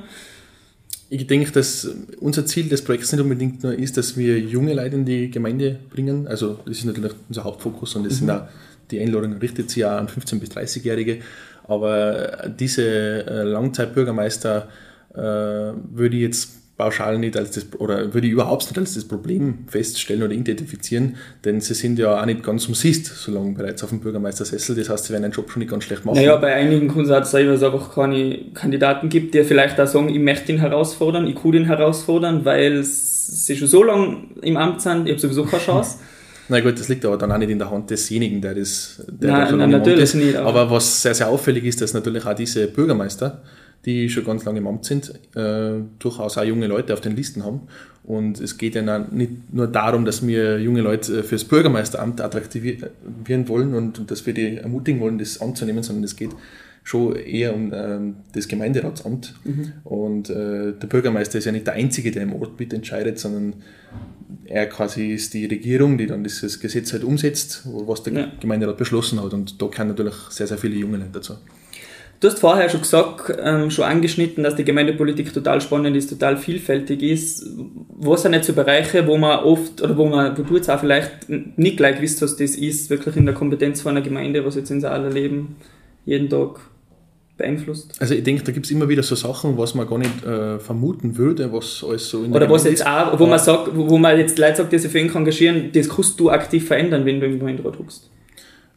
Ich 1.10 1.26
denke, 1.26 1.52
dass 1.52 1.90
unser 2.20 2.46
Ziel 2.46 2.68
des 2.68 2.84
Projekts 2.84 3.12
nicht 3.14 3.22
unbedingt 3.22 3.64
nur 3.64 3.74
ist, 3.74 3.96
dass 3.96 4.18
wir 4.18 4.40
junge 4.40 4.74
Leute 4.74 4.96
in 4.96 5.06
die 5.06 5.32
Gemeinde 5.32 5.80
bringen. 5.90 6.28
Also, 6.28 6.60
das 6.66 6.80
ist 6.80 6.86
natürlich 6.86 7.14
unser 7.30 7.44
Hauptfokus 7.46 7.96
und 7.96 8.04
das 8.04 8.14
mhm. 8.14 8.18
sind 8.18 8.32
auch, 8.32 8.48
die 8.92 9.00
Einladung 9.00 9.34
richtet 9.38 9.70
sich 9.70 9.80
ja 9.80 9.98
an 9.98 10.08
15- 10.08 10.40
bis 10.40 10.50
30-Jährige. 10.52 11.20
Aber 11.66 12.50
diese 12.60 12.84
äh, 12.84 13.44
Langzeitbürgermeister 13.44 14.70
äh, 15.14 15.18
würde 15.20 16.16
ich 16.16 16.22
jetzt 16.22 16.57
pauschal 16.78 17.18
nicht 17.18 17.36
als 17.36 17.52
das, 17.52 17.66
oder 17.80 18.14
würde 18.14 18.28
ich 18.28 18.34
überhaupt 18.34 18.66
nicht 18.66 18.78
als 18.78 18.94
das 18.94 19.06
Problem 19.06 19.66
feststellen 19.68 20.22
oder 20.22 20.34
identifizieren, 20.34 21.16
denn 21.44 21.60
sie 21.60 21.74
sind 21.74 21.98
ja 21.98 22.22
auch 22.22 22.26
nicht 22.26 22.44
ganz 22.44 22.68
umsist, 22.68 23.08
so 23.08 23.32
lange 23.32 23.54
bereits 23.54 23.84
auf 23.84 23.90
dem 23.90 24.00
Bürgermeistersessel. 24.00 24.76
Das 24.76 24.90
heißt, 24.90 25.06
sie 25.06 25.14
werden 25.14 25.26
einen 25.26 25.34
Job 25.34 25.50
schon 25.50 25.62
nicht 25.62 25.72
ganz 25.72 25.86
schlecht 25.86 26.06
machen. 26.06 26.18
Naja, 26.18 26.36
bei 26.36 26.54
einigen 26.54 26.88
Kunden 26.88 27.10
hat 27.12 27.24
es 27.24 27.34
einfach 27.34 27.94
keine 27.96 28.52
Kandidaten 28.54 29.10
gibt, 29.10 29.34
die 29.34 29.44
vielleicht 29.44 29.80
auch 29.80 29.88
sagen, 29.88 30.10
ich 30.10 30.20
möchte 30.20 30.52
ihn 30.52 30.60
herausfordern, 30.60 31.26
ich 31.26 31.36
kann 31.36 31.54
ihn 31.54 31.66
herausfordern, 31.66 32.46
weil 32.46 32.84
sie 32.84 33.58
schon 33.58 33.68
so 33.68 33.84
lange 33.84 34.18
im 34.44 34.56
Amt 34.56 34.82
sind, 34.82 35.08
ich 35.08 35.14
habe 35.14 35.20
sowieso 35.20 35.46
keine 35.46 35.64
Chance. 35.64 35.98
Na 36.50 36.62
gut, 36.62 36.80
das 36.80 36.88
liegt 36.88 37.04
aber 37.06 37.18
dann 37.18 37.32
auch 37.32 37.38
nicht 37.38 37.50
in 37.50 37.60
der 37.60 37.70
Hand 37.70 37.90
desjenigen, 37.90 38.42
der 38.42 38.56
das 38.56 39.04
der 39.08 39.32
nein, 39.32 39.58
nein, 39.58 39.70
natürlich 39.70 40.04
ist. 40.04 40.14
nicht. 40.14 40.36
Aber. 40.36 40.62
aber. 40.62 40.72
was 40.72 41.02
sehr, 41.02 41.14
sehr 41.14 41.28
auffällig 41.28 41.66
ist, 41.66 41.82
dass 41.82 41.94
natürlich 41.94 42.26
auch 42.26 42.36
diese 42.36 42.68
Bürgermeister, 42.68 43.42
die 43.88 44.10
schon 44.10 44.26
ganz 44.26 44.44
lange 44.44 44.60
im 44.60 44.68
Amt 44.68 44.84
sind, 44.84 45.14
äh, 45.34 45.80
durchaus 45.98 46.38
auch 46.38 46.44
junge 46.44 46.68
Leute 46.68 46.94
auf 46.94 47.00
den 47.00 47.16
Listen 47.16 47.46
haben. 47.46 47.62
Und 48.04 48.40
es 48.40 48.58
geht 48.58 48.76
ja 48.76 49.00
nicht 49.00 49.54
nur 49.54 49.68
darum, 49.68 50.04
dass 50.04 50.26
wir 50.28 50.60
junge 50.60 50.82
Leute 50.82 51.20
äh, 51.20 51.24
fürs 51.24 51.46
Bürgermeisteramt 51.46 52.20
attraktivieren 52.20 53.48
wollen 53.48 53.74
und, 53.74 53.98
und 53.98 54.12
dass 54.12 54.26
wir 54.26 54.34
die 54.34 54.58
ermutigen 54.58 55.00
wollen, 55.00 55.18
das 55.18 55.40
anzunehmen, 55.40 55.84
sondern 55.84 56.04
es 56.04 56.18
geht 56.18 56.32
schon 56.84 57.16
eher 57.16 57.56
um 57.56 57.72
ähm, 57.74 58.16
das 58.34 58.50
Gemeinderatsamt. 58.50 59.36
Mhm. 59.46 59.72
Und 59.86 60.30
äh, 60.30 60.74
der 60.74 60.88
Bürgermeister 60.88 61.38
ist 61.38 61.46
ja 61.46 61.54
nicht 61.54 61.68
der 61.68 61.76
Einzige, 61.76 62.12
der 62.12 62.24
im 62.24 62.34
Ort 62.34 62.60
mitentscheidet, 62.60 63.20
sondern 63.20 63.56
er 64.46 64.68
quasi 64.68 65.14
ist 65.14 65.34
die 65.34 65.46
Regierung, 65.46 65.98
die 65.98 66.08
dann 66.08 66.24
dieses 66.24 66.60
Gesetz 66.60 66.92
halt 66.92 67.06
umsetzt, 67.06 67.64
was 67.66 68.04
der 68.04 68.14
ja. 68.14 68.32
Gemeinderat 68.40 68.78
beschlossen 68.78 69.22
hat. 69.24 69.34
Und 69.34 69.62
da 69.62 69.68
kann 69.68 69.88
natürlich 69.88 70.16
sehr, 70.30 70.48
sehr 70.48 70.58
viele 70.58 70.76
junge 70.76 70.98
Leute 70.98 71.12
dazu. 71.14 71.36
Du 72.20 72.28
hast 72.28 72.40
vorher 72.40 72.68
schon 72.70 72.82
gesagt, 72.82 73.38
ähm, 73.40 73.70
schon 73.70 73.86
angeschnitten, 73.86 74.44
dass 74.44 74.56
die 74.56 74.64
Gemeindepolitik 74.64 75.32
total 75.34 75.62
spannend 75.62 75.96
ist, 75.96 76.10
total 76.10 76.38
vielfältig 76.38 77.04
ist. 77.04 77.46
Was 77.90 78.24
sind 78.24 78.34
jetzt 78.34 78.48
so 78.48 78.54
Bereiche, 78.54 79.06
wo 79.06 79.18
man 79.18 79.40
oft, 79.40 79.82
oder 79.82 79.96
wo 79.98 80.08
man, 80.08 80.36
wo 80.38 80.42
du 80.42 80.56
jetzt 80.56 80.70
auch 80.70 80.80
vielleicht 80.80 81.30
nicht 81.30 81.78
gleich 81.78 82.02
wisst, 82.02 82.22
was 82.24 82.36
das 82.36 82.56
ist, 82.56 82.90
wirklich 82.90 83.16
in 83.18 83.26
der 83.26 83.36
Kompetenz 83.36 83.82
von 83.82 83.92
einer 83.92 84.02
Gemeinde, 84.02 84.44
was 84.46 84.56
jetzt 84.56 84.72
in 84.72 84.82
Saal 84.82 85.04
erleben, 85.04 85.58
jeden 86.06 86.30
Tag? 86.30 86.60
beeinflusst? 87.38 87.96
Also 88.00 88.16
ich 88.16 88.24
denke, 88.24 88.44
da 88.44 88.52
gibt 88.52 88.66
es 88.66 88.72
immer 88.72 88.90
wieder 88.90 89.04
so 89.04 89.16
Sachen, 89.16 89.58
was 89.58 89.76
man 89.76 89.88
gar 89.88 90.00
nicht 90.00 90.26
äh, 90.26 90.60
vermuten 90.60 91.18
würde, 91.18 91.52
was 91.54 91.86
alles 91.88 92.10
so 92.10 92.24
in 92.24 92.34
Oder 92.34 92.50
was 92.50 92.66
jetzt 92.66 92.86
auch, 92.86 93.18
wo 93.20 93.28
man 93.28 93.40
sagt, 93.40 93.76
wo, 93.76 93.90
wo 93.90 93.98
man 93.98 94.18
jetzt 94.18 94.38
Leute 94.38 94.58
sagt, 94.58 94.74
die 94.74 94.80
sich 94.80 94.92
für 94.92 95.00
ihn 95.00 95.14
engagieren, 95.14 95.70
das 95.72 95.88
kannst 95.88 96.20
du 96.20 96.30
aktiv 96.30 96.68
verändern, 96.68 97.06
wenn 97.06 97.20
du 97.20 97.28
im 97.28 97.40
Gemeinderat 97.40 97.78
guckst. 97.78 98.10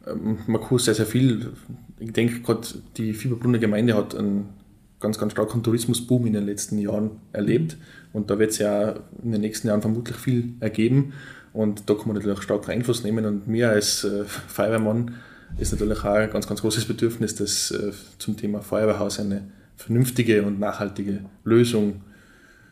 Ähm, 0.07 0.37
man 0.47 0.61
kann 0.61 0.77
sehr, 0.77 0.93
sehr 0.93 1.05
viel. 1.05 1.47
Ich 2.01 2.13
denke 2.13 2.39
gerade, 2.39 2.67
die 2.97 3.13
Fieberbrunner 3.13 3.59
Gemeinde 3.59 3.95
hat 3.95 4.15
einen 4.15 4.49
ganz, 4.99 5.19
ganz 5.19 5.33
starken 5.33 5.61
Tourismusboom 5.61 6.25
in 6.25 6.33
den 6.33 6.47
letzten 6.47 6.79
Jahren 6.79 7.11
erlebt. 7.31 7.77
Und 8.11 8.31
da 8.31 8.39
wird 8.39 8.51
es 8.51 8.57
ja 8.57 8.95
in 9.23 9.31
den 9.31 9.41
nächsten 9.41 9.67
Jahren 9.67 9.81
vermutlich 9.81 10.17
viel 10.17 10.53
ergeben. 10.61 11.13
Und 11.53 11.89
da 11.89 11.93
kann 11.93 12.07
man 12.07 12.15
natürlich 12.15 12.37
auch 12.37 12.41
stark 12.41 12.67
Einfluss 12.69 13.03
nehmen. 13.03 13.25
Und 13.25 13.47
mir 13.47 13.69
als 13.69 14.03
äh, 14.03 14.23
Feuerwehrmann 14.25 15.15
ist 15.59 15.73
natürlich 15.73 15.99
auch 15.99 16.05
ein 16.05 16.31
ganz, 16.31 16.47
ganz 16.47 16.61
großes 16.61 16.85
Bedürfnis, 16.85 17.35
dass 17.35 17.69
äh, 17.69 17.91
zum 18.17 18.35
Thema 18.35 18.61
Feuerwehrhaus 18.61 19.19
eine 19.19 19.43
vernünftige 19.75 20.41
und 20.41 20.59
nachhaltige 20.59 21.19
Lösung 21.43 22.01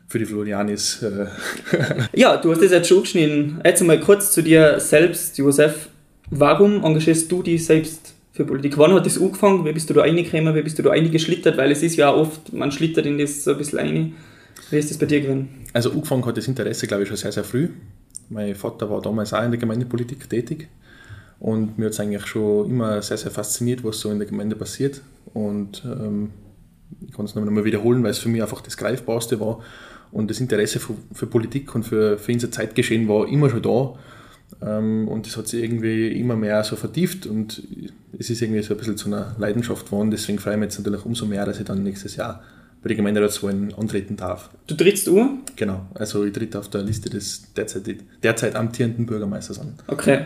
für 0.08 0.18
die 0.18 0.26
Florianis. 0.26 1.04
Äh, 1.04 1.28
Ja, 2.16 2.38
du 2.38 2.52
hast 2.52 2.64
das 2.64 2.72
jetzt 2.72 2.88
schon 2.88 3.02
geschnitten. 3.02 3.62
Jetzt 3.64 3.84
mal 3.84 4.00
kurz 4.00 4.32
zu 4.32 4.42
dir 4.42 4.80
selbst, 4.80 5.38
Josef. 5.38 5.90
Warum 6.32 6.84
engagierst 6.84 7.32
du 7.32 7.44
dich 7.44 7.64
selbst 7.64 8.16
für 8.40 8.46
Politik? 8.46 8.78
Wann 8.78 8.94
hat 8.94 9.06
das 9.06 9.20
angefangen? 9.20 9.66
Wie 9.66 9.74
bist 9.74 9.90
du 9.90 9.94
da 9.94 10.02
reingekommen? 10.02 10.56
Wie 10.56 10.62
bist 10.62 10.80
du 10.80 10.84
da 10.84 10.92
eingeschlittert? 10.92 11.58
Weil 11.58 11.74
es 11.74 11.84
ist 11.84 11.98
ja 11.98 12.14
oft, 12.14 12.54
man 12.54 12.72
schlittert 12.72 13.06
in 13.06 13.18
das 13.18 13.44
so 13.44 13.52
ein 13.52 13.58
bisschen 13.58 13.80
rein. 13.80 14.14
Wie 14.70 14.78
ist 14.78 14.90
das 14.90 14.98
bei 14.98 15.08
dir 15.08 15.20
gewesen? 15.20 15.50
Also 15.74 15.92
angefangen 15.92 16.26
hat 16.26 16.38
das 16.38 16.48
Interesse, 16.48 16.88
glaube 16.88 17.04
ich, 17.04 17.10
schon 17.10 17.18
sehr, 17.18 17.34
sehr 17.34 17.44
früh. 17.44 17.68
Mein 18.30 18.56
Vater 18.56 18.90
war 18.90 19.02
damals 19.02 19.34
auch 19.34 19.44
in 19.44 19.52
der 19.52 19.60
Gemeindepolitik 19.60 20.30
tätig 20.30 20.70
und 21.42 21.78
mir 21.78 21.88
hat 21.88 21.94
es 21.94 22.00
eigentlich 22.00 22.26
schon 22.28 22.70
immer 22.70 23.02
sehr, 23.02 23.18
sehr 23.18 23.32
fasziniert, 23.32 23.84
was 23.84 24.00
so 24.00 24.10
in 24.10 24.20
der 24.20 24.28
Gemeinde 24.28 24.56
passiert. 24.56 25.02
Und 25.34 25.84
ähm, 25.86 26.30
ich 27.06 27.12
kann 27.12 27.26
es 27.26 27.36
nochmal 27.36 27.66
wiederholen, 27.66 28.04
weil 28.04 28.12
es 28.12 28.20
für 28.20 28.30
mich 28.30 28.42
einfach 28.42 28.62
das 28.62 28.78
Greifbarste 28.78 29.42
war. 29.42 29.60
Und 30.14 30.30
das 30.30 30.40
Interesse 30.40 30.80
für, 30.80 30.94
für 31.12 31.28
Politik 31.28 31.76
und 31.76 31.84
für, 31.84 32.18
für 32.18 32.32
unser 32.32 32.52
Zeitgeschehen 32.52 33.10
war 33.10 33.28
immer 33.28 33.50
schon 33.50 33.62
da. 33.62 33.96
Ähm, 34.62 35.08
und 35.10 35.26
das 35.26 35.38
hat 35.38 35.48
sich 35.48 35.62
irgendwie 35.62 36.08
immer 36.08 36.36
mehr 36.36 36.64
so 36.64 36.76
vertieft 36.76 37.26
und 37.26 37.64
es 38.20 38.30
ist 38.30 38.42
irgendwie 38.42 38.62
so 38.62 38.74
ein 38.74 38.78
bisschen 38.78 38.98
zu 38.98 39.08
einer 39.08 39.36
Leidenschaft 39.40 39.86
geworden. 39.86 40.12
Deswegen 40.12 40.40
freue 40.40 40.54
ich 40.54 40.60
mich 40.60 40.68
jetzt 40.68 40.80
natürlich 40.80 41.06
umso 41.06 41.26
mehr, 41.26 41.46
dass 41.46 41.60
ich 41.60 41.66
dann 41.66 41.82
nächstes 41.84 42.18
Jahr 42.18 42.44
bei 42.84 42.90
den 42.90 42.98
Gemeinderatswahlen 42.98 43.74
antreten 43.74 44.18
darf. 44.18 44.50
Du 44.68 44.76
trittst 44.76 45.08
an? 45.10 45.40
Genau, 45.56 45.86
also 45.96 46.26
ich 46.26 46.34
tritt 46.34 46.56
auf 46.56 46.70
der 46.70 46.84
Liste 46.84 47.10
des 47.10 47.54
derzeit, 47.54 47.84
derzeit 48.22 48.56
amtierenden 48.56 49.06
Bürgermeisters 49.06 49.60
an. 49.60 49.74
Okay. 49.88 50.26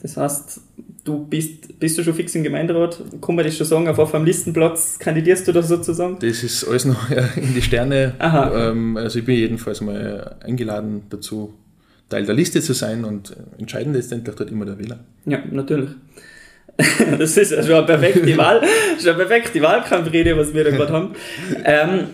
Das 0.00 0.16
heißt, 0.16 0.60
du 1.04 1.24
bist, 1.26 1.78
bist 1.78 1.98
du 1.98 2.02
schon 2.02 2.14
fix 2.14 2.34
im 2.34 2.42
Gemeinderat? 2.42 3.00
Kann 3.20 3.36
man 3.36 3.44
das 3.44 3.56
schon 3.56 3.66
sagen? 3.66 3.86
Auf 3.86 4.14
einem 4.14 4.24
Listenplatz 4.24 4.98
kandidierst 4.98 5.46
du 5.46 5.52
da 5.52 5.62
sozusagen? 5.62 6.18
Das 6.20 6.42
ist 6.42 6.64
alles 6.64 6.84
noch 6.84 7.10
in 7.36 7.54
die 7.54 7.62
Sterne. 7.62 8.14
Aha. 8.18 8.70
Ähm, 8.70 8.96
also 8.96 9.20
ich 9.20 9.24
bin 9.24 9.36
jedenfalls 9.36 9.80
mal 9.80 10.36
eingeladen 10.40 11.02
dazu, 11.10 11.54
Teil 12.08 12.26
der 12.26 12.34
Liste 12.34 12.60
zu 12.60 12.72
sein 12.72 13.04
und 13.04 13.36
entscheidend 13.58 13.96
ist 13.96 14.10
letztendlich 14.10 14.36
dort 14.36 14.50
immer 14.50 14.64
der 14.64 14.78
Wähler. 14.78 15.00
Ja, 15.24 15.38
natürlich. 15.50 15.90
Das 17.18 17.36
ist 17.36 17.50
schon 17.50 17.74
eine 17.74 17.86
perfekte 17.86 18.36
Wahl, 18.36 18.62
schon 18.98 19.10
eine 19.10 19.24
perfekte 19.24 19.62
Wahlkampfrede, 19.62 20.36
was 20.36 20.52
wir 20.54 20.64
da 20.64 20.70
gerade 20.70 20.92
haben. 20.92 21.10
Ähm, 21.64 22.04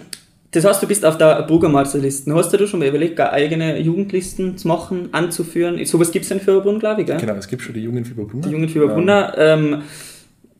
das 0.50 0.64
heißt, 0.64 0.82
du 0.82 0.86
bist 0.86 1.04
auf 1.04 1.18
der 1.18 1.42
Bürgermeisterliste. 1.42 2.34
Hast 2.34 2.52
du 2.52 2.66
schon 2.66 2.80
mal 2.80 2.88
überlegt, 2.88 3.20
eigene 3.20 3.78
Jugendlisten 3.80 4.56
zu 4.56 4.66
machen, 4.66 5.10
anzuführen? 5.12 5.84
Sowas 5.84 6.10
gibt 6.10 6.24
es 6.24 6.30
in 6.30 6.40
Fürbrunn, 6.40 6.78
glaube 6.78 7.02
ich, 7.02 7.06
gell? 7.06 7.18
Genau, 7.18 7.34
es 7.34 7.48
gibt 7.48 7.62
schon 7.62 7.74
die 7.74 7.82
jungen 7.82 8.04
Fieberbrunner. 8.04 8.46
Die 8.46 8.52
jungen 8.52 8.68
Fieberbrunner. 8.68 9.34
Ähm, 9.36 9.82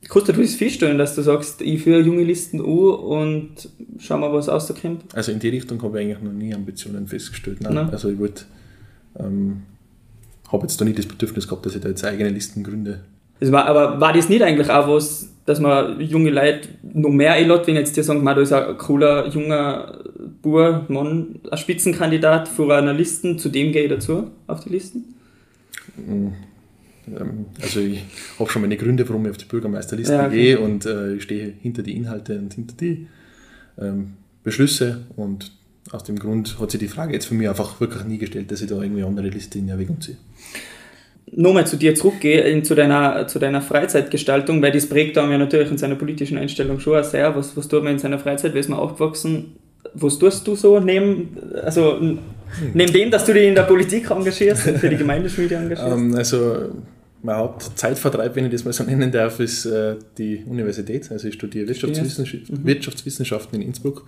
kannst 0.07 0.29
du 0.29 0.33
das 0.33 0.55
feststellen, 0.55 0.99
dass 0.99 1.15
du 1.15 1.23
sagst, 1.23 1.63
ich 1.63 1.83
führe 1.83 2.01
junge 2.01 2.23
Listen 2.23 2.61
an 2.61 2.67
und 2.67 3.71
schau 3.99 4.19
mal, 4.19 4.31
was 4.31 4.49
rauskommt? 4.49 5.05
Also 5.15 5.33
in 5.33 5.39
die 5.39 5.49
Richtung 5.49 5.83
habe 5.83 5.99
ich 5.99 6.07
eigentlich 6.07 6.23
noch 6.23 6.33
nie 6.33 6.55
Ambitionen 6.55 7.07
festgestellt. 7.07 7.63
Nein. 7.63 7.75
Nein. 7.75 7.91
Also 7.91 8.11
ich 8.11 8.19
wollte, 8.19 8.45
ähm, 9.19 9.63
habe 10.53 10.65
jetzt 10.65 10.79
da 10.79 10.85
nicht 10.85 10.99
das 10.99 11.07
Bedürfnis 11.07 11.49
gehabt, 11.49 11.65
dass 11.65 11.75
ich 11.75 11.81
da 11.81 11.89
jetzt 11.89 12.05
eigene 12.05 12.29
Listen 12.29 12.63
gründe. 12.63 13.01
Das 13.41 13.53
war, 13.53 13.67
aber 13.67 14.01
war 14.01 14.13
das 14.13 14.29
nicht 14.29 14.43
eigentlich 14.43 14.71
auch 14.71 14.89
was, 14.89 15.29
dass 15.47 15.61
man 15.61 16.01
junge 16.01 16.31
Leute 16.31 16.69
noch 16.83 17.11
mehr 17.11 17.33
einlädt, 17.33 17.67
wenn 17.67 17.77
jetzt 17.77 17.97
die 17.97 18.03
sagen, 18.03 18.23
man, 18.23 18.37
da 18.37 18.43
ist 18.43 18.53
ein 18.53 18.77
cooler, 18.77 19.29
junger 19.29 19.99
Bur, 20.43 20.85
Mann, 20.89 21.41
ein 21.51 21.59
Spitzenkandidat 21.59 22.49
vor 22.49 22.75
einer 22.75 22.93
Liste, 22.93 23.37
zu 23.37 23.49
dem 23.49 23.73
gehe 23.73 23.85
ich 23.85 23.91
dazu, 23.91 24.31
auf 24.47 24.61
die 24.61 24.71
Listen? 24.71 25.15
Ähm, 25.97 27.47
also 27.63 27.81
ich 27.81 28.05
habe 28.39 28.51
schon 28.51 28.63
meine 28.63 28.77
Gründe, 28.77 29.09
warum 29.09 29.25
ich 29.25 29.31
auf 29.31 29.39
die 29.39 29.47
Bürgermeisterliste 29.47 30.13
Ja, 30.13 30.27
okay. 30.27 30.37
gehe 30.37 30.61
und 30.61 30.85
äh, 30.85 31.15
ich 31.15 31.23
stehe 31.23 31.55
hinter 31.63 31.83
die 31.83 31.97
Inhalte 31.97 32.39
und 32.39 32.53
hinter 32.53 32.75
die 32.77 33.07
ähm, 33.81 34.15
Beschlüsse 34.45 35.07
und 35.17 35.53
aus 35.91 36.05
dem 36.05 36.19
Grund 36.19 36.59
hat 36.61 36.71
sich 36.71 36.81
die 36.81 36.89
Frage 36.89 37.15
jetzt 37.15 37.27
für 37.27 37.35
mich 37.35 37.49
einfach 37.49 37.81
wirklich 37.81 38.05
nie 38.05 38.19
gestellt, 38.19 38.51
dass 38.51 38.61
ich 38.61 38.69
da 38.69 38.81
irgendwie 38.81 39.03
eine 39.03 39.09
andere 39.09 39.29
Liste 39.29 39.59
in 39.59 39.69
Erwägung 39.69 40.01
ziehe. 40.01 40.17
Nochmal 41.33 41.67
zu 41.67 41.77
dir 41.77 41.95
zurückgehe, 41.95 42.41
in, 42.43 42.65
zu, 42.65 42.75
deiner, 42.75 43.27
zu 43.27 43.39
deiner 43.39 43.61
Freizeitgestaltung, 43.61 44.63
weil 44.63 44.73
das 44.73 44.87
prägt 44.87 45.17
dann 45.17 45.31
ja 45.31 45.39
natürlich 45.39 45.71
in 45.71 45.79
seiner 45.79 45.95
politischen 45.95 46.39
Einstellung 46.39 46.81
schon 46.81 47.03
sehr. 47.05 47.35
Was, 47.37 47.57
was 47.57 47.69
tut 47.69 47.83
man 47.83 47.95
in 47.95 47.99
seiner 47.99 48.19
Freizeit, 48.19 48.55
wie 48.55 48.59
ist 48.59 48.69
man 48.69 48.79
aufgewachsen? 48.79 49.57
Was 49.95 50.19
tust 50.19 50.47
du 50.47 50.55
so 50.55 50.81
neben, 50.81 51.37
also 51.65 51.99
neben 52.75 52.93
dem, 52.93 53.11
dass 53.11 53.25
du 53.25 53.33
dich 53.33 53.49
in 53.49 53.55
der 53.55 53.63
Politik 53.63 54.11
engagierst 54.11 54.67
und 54.67 54.79
für 54.79 54.89
die 54.89 54.97
Gemeindeschmiede 54.97 55.55
engagierst? 55.57 55.93
Ähm, 55.93 56.15
also 56.15 56.71
mein 57.23 57.37
Hauptzeitvertreib, 57.37 58.37
wenn 58.37 58.47
ich 58.47 58.53
das 58.53 58.65
mal 58.65 58.73
so 58.73 58.85
nennen 58.85 59.11
darf, 59.11 59.41
ist 59.41 59.67
äh, 59.67 59.97
die 60.17 60.45
Universität. 60.47 61.11
Also 61.11 61.29
ich 61.29 61.35
studiere 61.35 61.69
Wirtschaftswissenschaften, 61.69 62.65
Wirtschaftswissenschaften 62.65 63.61
in 63.61 63.69
Innsbruck 63.69 64.07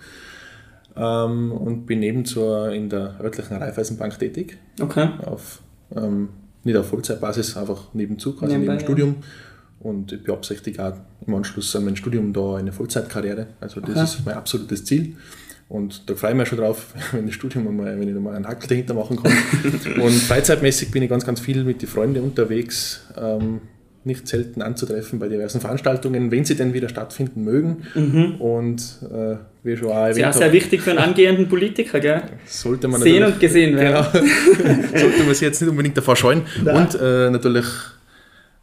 ähm, 0.95 1.51
und 1.51 1.85
bin 1.85 1.99
nebenzu 1.99 2.41
in 2.65 2.89
der 2.89 3.15
örtlichen 3.21 3.57
Raiffeisenbank 3.57 4.17
tätig. 4.17 4.57
Okay. 4.79 5.09
auf, 5.25 5.61
ähm, 5.95 6.29
nicht 6.63 6.75
auf 6.77 6.87
Vollzeitbasis, 6.87 7.57
einfach 7.57 7.93
nebenzu, 7.93 8.33
quasi 8.35 8.53
Nebenbei, 8.53 8.73
neben 8.73 8.79
dem 8.79 8.85
Studium. 8.85 9.15
Und 9.79 10.11
ich 10.11 10.23
beabsichtige 10.23 10.85
auch 10.85 10.93
im 11.25 11.33
Anschluss 11.35 11.75
an 11.75 11.85
mein 11.85 11.95
Studium 11.95 12.33
da 12.33 12.57
eine 12.57 12.71
Vollzeitkarriere. 12.71 13.47
Also 13.59 13.79
das 13.79 13.89
Okay. 13.91 14.03
ist 14.03 14.25
mein 14.25 14.35
absolutes 14.35 14.85
Ziel. 14.85 15.15
Und 15.69 16.09
da 16.09 16.15
freue 16.15 16.31
ich 16.31 16.37
mich 16.37 16.47
schon 16.49 16.57
drauf, 16.59 16.93
wenn 17.13 17.25
das 17.25 17.33
Studium 17.35 17.67
einmal, 17.67 17.99
wenn 17.99 18.07
ich 18.07 18.13
da 18.13 18.19
mal 18.19 18.35
einen 18.35 18.47
Hackel 18.47 18.67
dahinter 18.67 18.93
machen 18.93 19.17
kann. 19.21 19.31
und 20.01 20.11
freizeitmäßig 20.11 20.91
bin 20.91 21.01
ich 21.03 21.09
ganz, 21.09 21.25
ganz 21.25 21.39
viel 21.39 21.63
mit 21.63 21.81
den 21.81 21.89
Freunden 21.89 22.23
unterwegs, 22.23 23.01
ähm, 23.17 23.61
nicht 24.03 24.27
selten 24.27 24.61
anzutreffen 24.61 25.19
bei 25.19 25.27
diversen 25.27 25.61
Veranstaltungen, 25.61 26.31
wenn 26.31 26.43
sie 26.43 26.55
denn 26.55 26.73
wieder 26.73 26.89
stattfinden 26.89 27.43
mögen. 27.43 27.85
Und 28.39 28.99
äh, 29.03 29.35
wie 29.63 29.77
schon 29.77 29.89
auch 29.89 29.93
Sehr, 29.93 30.07
erwähnt 30.07 30.33
sehr 30.33 30.45
habe, 30.47 30.53
wichtig 30.53 30.81
für 30.81 30.89
einen 30.91 30.99
angehenden 30.99 31.47
Politiker, 31.47 31.99
gell? 31.99 32.23
sollte 32.45 32.87
man 32.87 33.01
Sehen 33.01 33.23
und 33.23 33.39
gesehen 33.39 33.77
werden. 33.77 34.05
Genau. 34.11 34.23
Sollte 34.97 35.23
man 35.23 35.33
sich 35.33 35.41
jetzt 35.41 35.61
nicht 35.61 35.69
unbedingt 35.69 35.95
davor 35.95 36.15
scheuen. 36.15 36.41
Nein. 36.63 36.75
Und 36.75 36.95
äh, 36.99 37.29
natürlich 37.29 37.65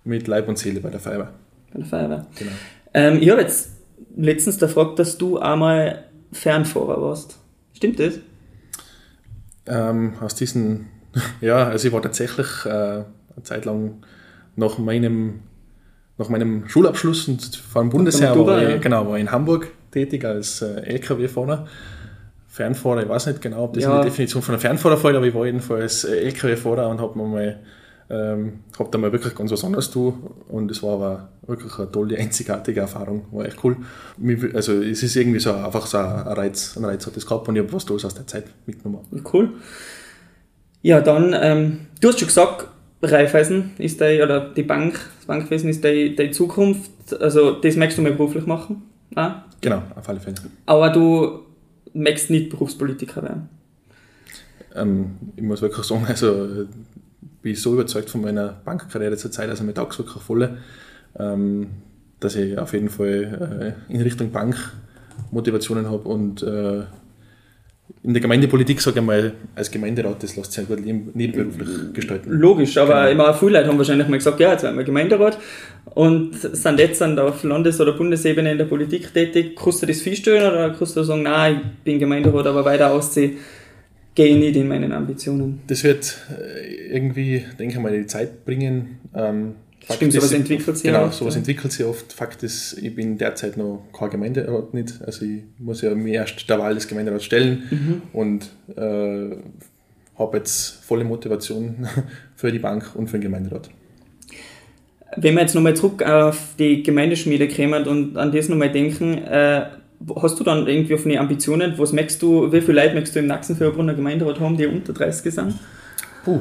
mit 0.04 0.26
Leib 0.26 0.48
und 0.48 0.58
Seele 0.58 0.80
bei 0.80 0.90
der 0.90 1.00
Feuerwehr. 1.00 1.32
Bei 1.72 1.78
der 1.78 1.86
Feuerwehr. 1.86 2.26
Genau. 2.36 2.50
Ähm, 2.94 3.18
ich 3.20 3.30
habe 3.30 3.42
jetzt 3.42 3.70
letztens 4.16 4.58
gefragt, 4.58 4.98
dass 4.98 5.18
du 5.18 5.38
einmal 5.38 6.04
Fernfahrer 6.32 7.00
warst. 7.00 7.38
Stimmt 7.74 8.00
das? 8.00 8.14
Ähm, 9.66 10.14
aus 10.20 10.34
diesen, 10.34 10.86
ja, 11.40 11.68
also 11.68 11.86
ich 11.86 11.94
war 11.94 12.02
tatsächlich 12.02 12.48
äh, 12.64 12.68
eine 12.68 13.04
Zeit 13.42 13.64
lang 13.64 14.02
nach 14.58 14.78
meinem, 14.78 15.40
nach 16.18 16.28
meinem 16.28 16.68
Schulabschluss 16.68 17.28
und 17.28 17.56
vor 17.56 17.82
dem 17.82 17.90
Bundesheer 17.90 18.36
war 18.38 18.62
ich, 18.62 18.68
ja. 18.68 18.76
genau, 18.78 19.08
war 19.08 19.18
in 19.18 19.30
Hamburg 19.30 19.68
tätig 19.90 20.24
als 20.24 20.62
äh, 20.62 20.80
LKW-Fahrer. 20.80 21.66
Fernfahrer, 22.48 23.02
ich 23.02 23.08
weiß 23.08 23.28
nicht 23.28 23.40
genau, 23.40 23.64
ob 23.64 23.74
das 23.74 23.84
Ja. 23.84 23.96
in 23.96 24.02
die 24.02 24.08
Definition 24.08 24.42
von 24.42 24.54
einem 24.54 24.60
Fernfahrer 24.60 24.96
fällt, 24.96 25.16
aber 25.16 25.26
ich 25.26 25.34
war 25.34 25.46
jedenfalls 25.46 26.04
äh, 26.04 26.24
LKW-Fahrer 26.24 26.88
und 26.88 27.00
habe 27.00 27.16
mir 27.16 27.26
mal 27.26 27.60
ähm, 28.10 28.60
hab 28.78 28.90
da 28.90 28.96
mal 28.98 29.12
wirklich 29.12 29.34
ganz 29.34 29.52
was 29.52 29.62
anderes 29.64 29.90
tun 29.90 30.14
und 30.48 30.70
es 30.70 30.82
war 30.82 30.94
aber 30.94 31.28
wirklich 31.46 31.78
eine 31.78 31.92
tolle, 31.92 32.16
einzigartige 32.16 32.80
Erfahrung, 32.80 33.26
war 33.30 33.44
echt 33.44 33.62
cool. 33.62 33.76
Also 34.54 34.80
es 34.82 35.02
ist 35.02 35.14
irgendwie 35.14 35.40
so 35.40 35.52
einfach 35.52 35.86
so 35.86 35.98
ein 35.98 36.26
Reiz, 36.26 36.76
ein 36.76 36.84
Reiz 36.86 37.06
hat 37.06 37.14
das 37.16 37.26
gehabt 37.26 37.46
und 37.48 37.56
ich 37.56 37.62
habe 37.62 37.72
was 37.72 37.84
Tolles 37.84 38.06
aus 38.06 38.14
der 38.14 38.26
Zeit 38.26 38.46
mitgenommen. 38.66 39.04
Cool. 39.30 39.50
Ja, 40.80 41.00
dann, 41.00 41.36
ähm, 41.38 41.80
du 42.00 42.08
hast 42.08 42.18
schon 42.18 42.28
gesagt, 42.28 42.68
Raiffeisen 43.02 43.72
ist 43.78 44.00
dein, 44.00 44.22
oder 44.22 44.52
die 44.52 44.62
Bank, 44.62 44.94
das 45.18 45.26
Bankwesen 45.26 45.70
ist 45.70 45.84
deine, 45.84 46.14
deine 46.14 46.30
Zukunft. 46.32 46.90
Also, 47.20 47.52
das 47.52 47.76
möchtest 47.76 47.98
du 47.98 48.02
mal 48.02 48.12
beruflich 48.12 48.46
machen. 48.46 48.82
Auch. 49.14 49.32
Genau, 49.60 49.82
auf 49.94 50.08
alle 50.08 50.20
Fälle. 50.20 50.36
Aber 50.66 50.90
du 50.90 51.40
möchtest 51.94 52.30
nicht 52.30 52.50
Berufspolitiker 52.50 53.22
werden. 53.22 53.48
Ähm, 54.74 55.16
ich 55.36 55.42
muss 55.42 55.62
wirklich 55.62 55.84
sagen, 55.86 56.04
also 56.06 56.66
bin 57.42 57.52
ich 57.52 57.62
so 57.62 57.72
überzeugt 57.72 58.10
von 58.10 58.20
meiner 58.20 58.48
Bankkarriere 58.64 59.16
zurzeit, 59.16 59.48
also 59.48 59.64
mir 59.64 59.74
taugt 59.74 59.92
es 59.92 59.98
wirklich 59.98 60.22
voll, 60.22 60.58
ähm, 61.18 61.68
dass 62.20 62.36
ich 62.36 62.58
auf 62.58 62.72
jeden 62.72 62.88
Fall 62.88 63.74
äh, 63.88 63.92
in 63.92 64.00
Richtung 64.00 64.30
Bank 64.30 64.56
Motivationen 65.30 65.86
habe 65.86 66.08
und 66.08 66.42
äh, 66.42 66.82
in 68.02 68.14
der 68.14 68.22
Gemeindepolitik, 68.22 68.80
sage 68.80 69.00
ich 69.00 69.04
mal, 69.04 69.32
als 69.54 69.70
Gemeinderat, 69.70 70.22
das 70.22 70.36
lässt 70.36 70.52
sich 70.52 70.68
ja 70.68 70.74
gut 70.74 70.84
nebenberuflich 70.84 71.92
gestalten. 71.92 72.30
Logisch, 72.30 72.76
aber 72.78 73.08
genau. 73.08 73.24
immer 73.24 73.34
viele 73.34 73.52
Leute 73.52 73.68
haben 73.68 73.78
wahrscheinlich 73.78 74.08
mal 74.08 74.16
gesagt, 74.16 74.40
ja, 74.40 74.52
jetzt 74.52 74.62
werden 74.62 74.76
wir 74.76 74.84
Gemeinderat 74.84 75.38
und 75.94 76.34
sind 76.34 76.78
jetzt 76.78 77.00
dann 77.00 77.18
auf 77.18 77.42
Landes- 77.42 77.80
oder 77.80 77.92
Bundesebene 77.92 78.52
in 78.52 78.58
der 78.58 78.66
Politik 78.66 79.12
tätig. 79.12 79.56
Kannst 79.56 79.82
du 79.82 79.86
das 79.86 80.00
feststellen 80.00 80.50
oder 80.50 80.70
kannst 80.70 80.96
du 80.96 81.02
sagen, 81.02 81.22
nein, 81.22 81.60
ich 81.78 81.84
bin 81.84 81.98
Gemeinderat, 81.98 82.46
aber 82.46 82.64
weiter 82.64 82.92
ausziehen, 82.92 83.38
gehe 84.14 84.28
ich 84.28 84.36
nicht 84.36 84.56
in 84.56 84.68
meinen 84.68 84.92
Ambitionen? 84.92 85.60
Das 85.66 85.84
wird 85.84 86.18
äh, 86.30 86.94
irgendwie, 86.94 87.44
denke 87.58 87.74
ich 87.74 87.80
mal, 87.80 87.92
die 87.92 88.06
Zeit 88.06 88.44
bringen. 88.44 88.98
Ähm, 89.14 89.54
Stimmt, 89.90 90.12
sowas 90.12 90.32
entwickelt 90.32 90.76
sich 90.76 90.86
Genau, 90.86 91.10
sowas 91.10 91.34
ja. 91.34 91.38
entwickelt 91.38 91.72
sich 91.72 91.86
oft. 91.86 92.12
Fakt 92.12 92.42
ist, 92.42 92.78
ich 92.82 92.94
bin 92.94 93.16
derzeit 93.16 93.56
noch 93.56 93.84
kein 93.96 94.10
Gemeinderat 94.10 94.74
nicht. 94.74 94.94
Also 95.04 95.24
ich 95.24 95.42
muss 95.58 95.80
ja 95.82 95.94
mir 95.94 96.14
erst 96.14 96.48
der 96.48 96.58
Wahl 96.58 96.74
des 96.74 96.88
Gemeinderats 96.88 97.24
stellen 97.24 97.62
mhm. 97.70 98.02
und 98.12 98.50
äh, 98.76 99.36
habe 100.18 100.36
jetzt 100.36 100.84
volle 100.84 101.04
Motivation 101.04 101.88
für 102.36 102.52
die 102.52 102.58
Bank 102.58 102.94
und 102.94 103.08
für 103.08 103.18
den 103.18 103.22
Gemeinderat. 103.22 103.70
Wenn 105.16 105.34
wir 105.34 105.40
jetzt 105.40 105.54
nochmal 105.54 105.74
zurück 105.74 106.02
auf 106.02 106.54
die 106.58 106.82
Gemeindeschmiede 106.82 107.48
kommen 107.48 107.86
und 107.86 108.16
an 108.16 108.30
das 108.30 108.48
nochmal 108.48 108.70
denken, 108.70 109.18
äh, 109.18 109.66
hast 110.16 110.38
du 110.38 110.44
dann 110.44 110.66
irgendwie 110.66 110.94
auf 110.94 111.04
eine 111.06 111.18
Ambitionen? 111.18 111.74
Was 111.76 111.92
merkst 111.92 112.20
du, 112.22 112.52
wie 112.52 112.60
viele 112.60 112.82
Leute 112.82 112.94
merkst 112.94 113.14
du 113.14 113.20
im 113.20 113.26
Nachsenfeuerbrunner 113.26 113.94
Gemeinderat 113.94 114.38
haben, 114.38 114.56
die 114.56 114.66
unter 114.66 114.92
30 114.92 115.34
sind? 115.34 115.54
Puh. 116.24 116.40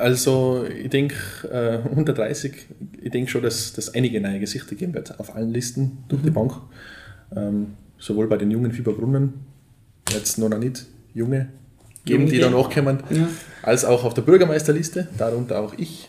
Also 0.00 0.64
ich 0.66 0.88
denke, 0.88 1.14
äh, 1.50 1.88
unter 1.94 2.14
30, 2.14 2.66
ich 3.02 3.10
denke 3.10 3.30
schon, 3.30 3.42
dass 3.42 3.76
es 3.76 3.94
einige 3.94 4.20
neue 4.20 4.40
Gesichter 4.40 4.74
geben 4.74 4.94
wird 4.94 5.20
auf 5.20 5.34
allen 5.34 5.50
Listen 5.50 6.04
durch 6.08 6.22
mhm. 6.22 6.26
die 6.26 6.30
Bank. 6.30 6.52
Ähm, 7.36 7.74
sowohl 7.98 8.26
bei 8.26 8.36
den 8.36 8.50
jungen 8.50 8.72
Fieberbrunnen, 8.72 9.34
jetzt 10.10 10.38
noch 10.38 10.48
nicht 10.58 10.86
junge 11.14 11.48
geben, 12.04 12.26
die 12.26 12.38
dann 12.38 12.52
nachkommen, 12.52 13.00
ja. 13.10 13.28
als 13.62 13.84
auch 13.84 14.04
auf 14.04 14.14
der 14.14 14.22
Bürgermeisterliste, 14.22 15.08
darunter 15.18 15.60
auch 15.60 15.74
ich, 15.76 16.08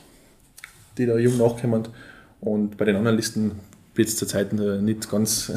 die 0.97 1.05
da 1.05 1.17
jung 1.17 1.37
nachkommen. 1.37 1.89
Und 2.39 2.77
bei 2.77 2.85
den 2.85 2.95
anderen 2.95 3.17
Listen 3.17 3.51
wird 3.93 4.07
es 4.07 4.15
zurzeit 4.15 4.53
nicht 4.53 5.09
ganz 5.11 5.51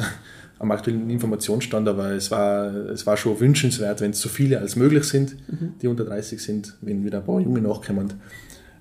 am 0.59 0.71
aktuellen 0.71 1.09
Informationsstand, 1.09 1.87
aber 1.87 2.11
es 2.11 2.31
war, 2.31 2.73
es 2.73 3.05
war 3.05 3.17
schon 3.17 3.39
wünschenswert, 3.39 4.01
wenn 4.01 4.11
es 4.11 4.21
so 4.21 4.29
viele 4.29 4.59
als 4.59 4.75
möglich 4.75 5.03
sind, 5.03 5.35
mhm. 5.49 5.73
die 5.81 5.87
unter 5.87 6.05
30 6.05 6.41
sind, 6.41 6.75
wenn 6.81 7.03
wieder 7.03 7.19
ein 7.19 7.25
paar 7.25 7.39
Junge 7.39 7.61
nachkommen. 7.61 8.13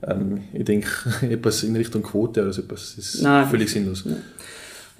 Ähm, 0.07 0.43
ich 0.53 0.65
denke, 0.65 0.89
etwas 1.29 1.63
in 1.65 1.75
Richtung 1.77 2.03
Quote 2.03 2.43
oder 2.43 2.53
so 2.53 2.63
etwas 2.63 2.95
ist 2.97 3.23
Nein. 3.23 3.49
völlig 3.49 3.71
sinnlos. 3.71 4.05
Ja. 4.05 4.17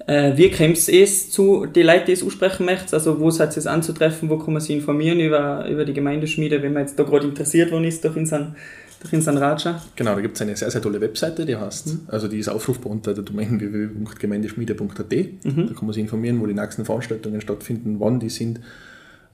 Äh, 0.07 0.37
wie 0.37 0.51
kommt 0.51 0.77
es 0.87 1.31
zu 1.31 1.65
den 1.65 1.87
Leuten, 1.87 2.05
die 2.07 2.11
es 2.11 2.23
aussprechen 2.23 2.65
möchten? 2.65 2.93
Also 2.93 3.19
wo 3.19 3.31
seid 3.31 3.53
ihr 3.53 3.57
es 3.57 3.67
anzutreffen? 3.67 4.29
Wo 4.29 4.37
kann 4.37 4.53
man 4.53 4.61
sich 4.61 4.75
informieren 4.75 5.19
über, 5.19 5.67
über 5.67 5.85
die 5.85 5.93
Gemeindeschmiede, 5.93 6.61
wenn 6.61 6.73
man 6.73 6.83
jetzt 6.83 6.99
da 6.99 7.03
gerade 7.03 7.27
interessiert 7.27 7.71
worden 7.71 7.85
ist 7.85 8.03
durch 8.03 8.15
unseren 8.15 8.55
in 9.11 9.21
San 9.21 9.37
Raja. 9.37 9.81
Genau, 9.95 10.15
da 10.15 10.21
gibt 10.21 10.35
es 10.35 10.41
eine 10.41 10.55
sehr, 10.55 10.71
sehr 10.71 10.81
tolle 10.81 10.99
Webseite, 11.01 11.45
die 11.45 11.55
heißt, 11.55 11.87
mhm. 11.87 11.99
also 12.07 12.27
die 12.27 12.39
ist 12.39 12.49
aufrufbar 12.49 12.91
unter 12.91 13.13
der 13.13 13.23
Domain 13.23 13.59
www.gemeindeschmiede.at. 13.59 15.11
Mhm. 15.11 15.67
Da 15.67 15.73
kann 15.73 15.85
man 15.85 15.93
sich 15.93 16.01
informieren, 16.01 16.39
wo 16.39 16.45
die 16.45 16.53
nächsten 16.53 16.85
Veranstaltungen 16.85 17.41
stattfinden, 17.41 17.99
wann 17.99 18.19
die 18.19 18.29
sind, 18.29 18.59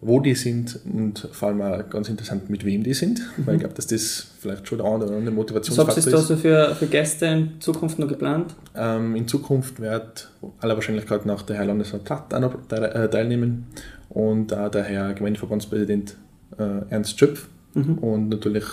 wo 0.02 0.20
die 0.20 0.34
sind 0.34 0.80
und 0.92 1.28
vor 1.32 1.50
allem 1.50 1.62
auch 1.62 1.90
ganz 1.90 2.10
interessant, 2.10 2.50
mit 2.50 2.66
wem 2.66 2.84
die 2.84 2.94
sind, 2.94 3.20
mhm. 3.20 3.46
weil 3.46 3.56
ich 3.56 3.60
glaube, 3.62 3.76
dass 3.76 3.88
das 3.88 4.28
vielleicht 4.40 4.68
schon 4.68 4.80
der 4.80 4.88
eine 4.88 5.06
oder 5.06 5.16
andere 5.16 5.34
Motivationsfaktor 5.34 5.98
ist. 5.98 6.08
Was 6.08 6.14
ist 6.14 6.30
da 6.30 6.36
so 6.36 6.36
für, 6.36 6.76
für 6.76 6.88
Gäste 6.88 7.28
in 7.28 7.52
Zukunft 7.60 8.00
noch 8.00 8.08
geplant? 8.08 8.56
Ähm, 8.76 9.16
in 9.16 9.28
Zukunft 9.28 9.80
wird 9.80 10.30
aller 10.60 10.76
Wahrscheinlichkeit 10.76 11.26
nach 11.26 11.44
der 11.44 11.58
Herr 11.58 11.66
Landesrat 11.66 12.04
Platt 12.04 12.34
auch 12.34 12.40
noch 12.40 12.56
äh, 12.72 13.08
teilnehmen 13.10 13.68
und 14.10 14.54
auch 14.54 14.70
der 14.70 14.84
Herr 14.84 15.14
Gemeindeverbandspräsident 15.14 16.16
äh, 16.58 16.90
Ernst 16.90 17.20
Schöpf 17.20 17.48
mhm. 17.76 18.00
und 18.00 18.30
natürlich 18.30 18.66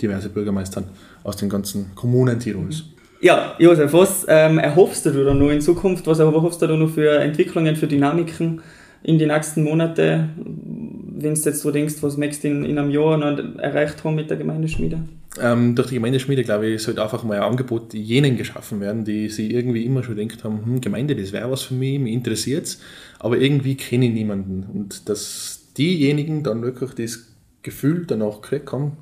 diverse 0.00 0.28
Bürgermeistern 0.28 0.84
aus 1.24 1.36
den 1.36 1.48
ganzen 1.48 1.94
Kommunen 1.94 2.38
Tirols. 2.38 2.84
Ja, 3.20 3.56
Josef, 3.58 3.92
was 3.92 4.24
ähm, 4.28 4.58
erhoffst 4.58 5.04
du 5.06 5.10
da 5.10 5.34
noch 5.34 5.50
in 5.50 5.60
Zukunft? 5.60 6.06
Was 6.06 6.20
erhoffst 6.20 6.62
du 6.62 6.66
da 6.66 6.76
noch 6.76 6.90
für 6.90 7.18
Entwicklungen, 7.18 7.74
für 7.74 7.88
Dynamiken 7.88 8.60
in 9.02 9.18
die 9.18 9.26
nächsten 9.26 9.64
Monate? 9.64 10.28
Wenn 10.36 11.34
du 11.34 11.40
jetzt 11.40 11.60
so 11.60 11.72
denkst, 11.72 11.96
was 12.00 12.16
möchtest 12.16 12.44
du 12.44 12.48
in, 12.48 12.64
in 12.64 12.78
einem 12.78 12.90
Jahr 12.90 13.16
noch 13.16 13.58
erreicht 13.58 14.04
haben 14.04 14.14
mit 14.14 14.30
der 14.30 14.36
Gemeindeschmiede? 14.36 15.00
Ähm, 15.40 15.74
durch 15.74 15.88
die 15.88 15.96
Gemeindeschmiede, 15.96 16.44
glaube 16.44 16.68
ich, 16.68 16.82
sollte 16.82 17.02
einfach 17.02 17.24
mal 17.24 17.38
ein 17.38 17.42
Angebot 17.42 17.92
jenen 17.92 18.36
geschaffen 18.36 18.80
werden, 18.80 19.04
die 19.04 19.28
sich 19.28 19.52
irgendwie 19.52 19.84
immer 19.84 20.04
schon 20.04 20.16
gedacht 20.16 20.44
haben, 20.44 20.64
hm, 20.64 20.80
Gemeinde, 20.80 21.16
das 21.16 21.32
wäre 21.32 21.50
was 21.50 21.62
für 21.62 21.74
mich, 21.74 21.98
mich 21.98 22.12
interessiert 22.12 22.66
es, 22.66 22.80
aber 23.18 23.38
irgendwie 23.38 23.76
kenne 23.76 24.06
ich 24.06 24.12
niemanden. 24.12 24.64
Und 24.72 25.08
dass 25.08 25.66
diejenigen 25.76 26.44
dann 26.44 26.62
wirklich 26.62 26.92
das 26.94 27.26
Gefühl 27.62 28.04
danach 28.06 28.40
gekriegt 28.40 28.72
haben, 28.72 28.96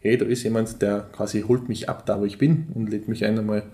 hey, 0.00 0.16
da 0.16 0.24
ist 0.26 0.42
jemand, 0.42 0.80
der 0.82 1.06
quasi 1.12 1.42
holt 1.42 1.68
mich 1.68 1.88
ab, 1.88 2.06
da 2.06 2.20
wo 2.20 2.24
ich 2.24 2.38
bin 2.38 2.68
und 2.74 2.90
lädt 2.90 3.08
mich 3.08 3.24
ein 3.24 3.38
einmal 3.38 3.64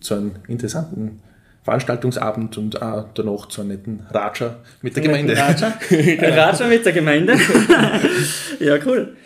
zu 0.00 0.14
einem 0.14 0.32
interessanten 0.46 1.20
Veranstaltungsabend 1.62 2.56
und 2.56 2.80
auch 2.80 3.06
danach 3.14 3.46
zu 3.48 3.60
einem 3.60 3.70
netten 3.70 4.06
Raja 4.10 4.56
mit 4.80 4.96
der 4.96 5.02
Gemeinde. 5.02 5.36
Raja, 5.36 5.78
genau. 5.88 6.34
Raja 6.34 6.66
mit 6.66 6.86
der 6.86 6.92
Gemeinde. 6.92 7.34
ja, 8.60 8.78
cool. 8.86 9.16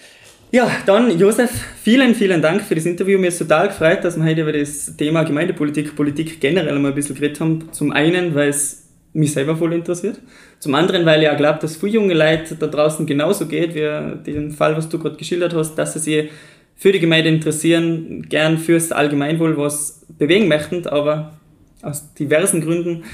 Ja, 0.51 0.71
dann 0.85 1.17
Josef, 1.19 1.51
vielen, 1.83 2.15
vielen 2.15 2.43
Dank 2.43 2.63
für 2.63 2.75
das 2.75 2.85
Interview. 2.85 3.19
Mir 3.19 3.29
ist 3.29 3.39
total 3.39 3.69
gefreut, 3.69 4.05
dass 4.05 4.17
wir 4.17 4.25
heute 4.25 4.43
über 4.43 4.53
das 4.53 4.97
Thema 4.97 5.23
Gemeindepolitik, 5.23 5.95
Politik 5.95 6.41
generell 6.41 6.79
mal 6.79 6.89
ein 6.89 6.95
bisschen 6.95 7.15
geredet 7.15 7.41
haben. 7.41 7.73
Zum 7.73 7.93
einen, 7.93 8.35
weil 8.35 8.49
es 8.49 8.82
mich 9.13 9.33
selber 9.33 9.57
voll 9.57 9.73
interessiert. 9.73 10.19
Zum 10.59 10.75
anderen, 10.75 11.05
weil 11.05 11.23
ich 11.23 11.29
auch 11.29 11.37
glaube, 11.37 11.59
dass 11.61 11.77
viele 11.77 11.93
junge 11.93 12.15
Leute 12.15 12.55
da 12.57 12.67
draußen 12.67 13.07
genauso 13.07 13.47
geht, 13.47 13.75
wie 13.75 14.33
den 14.33 14.51
Fall, 14.53 14.77
was 14.77 14.89
du 14.89 14.99
gerade 14.99 15.17
geschildert 15.17 15.55
hast, 15.55 15.75
dass 15.75 15.93
sie 15.95 15.99
sich 15.99 16.31
für 16.77 16.93
die 16.93 17.01
Gemeinde 17.01 17.29
interessieren, 17.29 18.27
gern 18.29 18.59
fürs 18.59 18.91
Allgemeinwohl 18.91 19.57
was 19.57 20.05
bewegen 20.19 20.49
möchten, 20.49 20.87
aber 20.87 21.35
aus 21.83 22.15
diversen 22.15 22.61
Gründen 22.61 23.05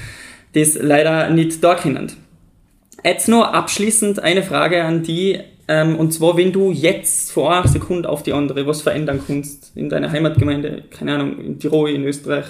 das 0.53 0.75
leider 0.75 1.29
nicht 1.29 1.63
da 1.63 1.75
können. 1.75 2.11
Jetzt 3.03 3.27
noch 3.27 3.53
abschließend 3.53 4.19
eine 4.19 4.43
Frage 4.43 4.83
an 4.83 5.03
die, 5.03 5.39
ähm, 5.67 5.95
und 5.97 6.11
zwar, 6.11 6.35
wenn 6.37 6.51
du 6.51 6.71
jetzt 6.71 7.31
vor 7.31 7.53
einer 7.53 7.67
Sekunde 7.67 8.09
auf 8.09 8.23
die 8.23 8.33
andere 8.33 8.65
was 8.65 8.81
verändern 8.81 9.21
kannst 9.25 9.71
in 9.75 9.89
deiner 9.89 10.11
Heimatgemeinde, 10.11 10.83
keine 10.89 11.13
Ahnung, 11.13 11.39
in 11.39 11.59
Tirol, 11.59 11.91
in 11.91 12.03
Österreich, 12.03 12.45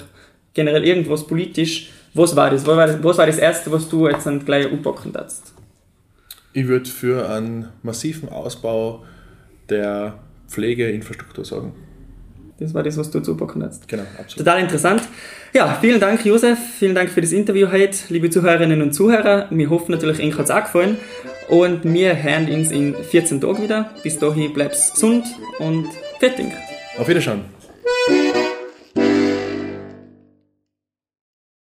generell 0.54 0.84
irgendwas 0.84 1.26
politisch, 1.26 1.90
was 2.14 2.34
war 2.36 2.50
das? 2.50 2.66
Was 2.66 2.76
war 2.76 2.86
das, 2.86 3.02
was 3.02 3.18
war 3.18 3.26
das 3.26 3.38
Erste, 3.38 3.70
was 3.72 3.88
du 3.88 4.08
jetzt 4.08 4.26
dann 4.26 4.44
gleich 4.44 4.70
anpacken 4.70 5.12
darfst? 5.12 5.52
Ich 6.52 6.66
würde 6.66 6.88
für 6.90 7.28
einen 7.28 7.68
massiven 7.82 8.28
Ausbau 8.28 9.04
der 9.68 10.18
Pflegeinfrastruktur 10.48 11.44
sagen. 11.44 11.72
Das 12.58 12.74
war 12.74 12.82
das, 12.82 12.98
was 12.98 13.10
du 13.10 13.20
zupacken 13.20 13.62
hast. 13.64 13.88
Genau, 13.88 14.02
absolut. 14.18 14.46
Total 14.46 14.60
interessant. 14.60 15.02
Ja, 15.54 15.78
vielen 15.80 15.98
Dank, 15.98 16.24
Josef. 16.26 16.58
Vielen 16.78 16.94
Dank 16.94 17.08
für 17.08 17.22
das 17.22 17.32
Interview 17.32 17.70
heute, 17.72 17.96
liebe 18.10 18.28
Zuhörerinnen 18.28 18.82
und 18.82 18.92
Zuhörer. 18.92 19.46
Wir 19.50 19.70
hoffen 19.70 19.92
natürlich, 19.92 20.18
Ihnen 20.18 20.36
hat 20.36 20.44
es 20.44 20.50
auch 20.50 20.64
gefallen. 20.64 20.98
Und 21.48 21.84
wir 21.84 22.22
hören 22.22 22.50
uns 22.50 22.70
in 22.70 22.94
14 22.94 23.40
Tagen 23.40 23.62
wieder. 23.62 23.90
Bis 24.02 24.18
dahin 24.18 24.52
bleibst 24.52 24.94
gesund 24.94 25.24
und 25.58 25.88
fertig. 26.18 26.46
Auf 26.98 27.08
Wiedersehen. 27.08 27.40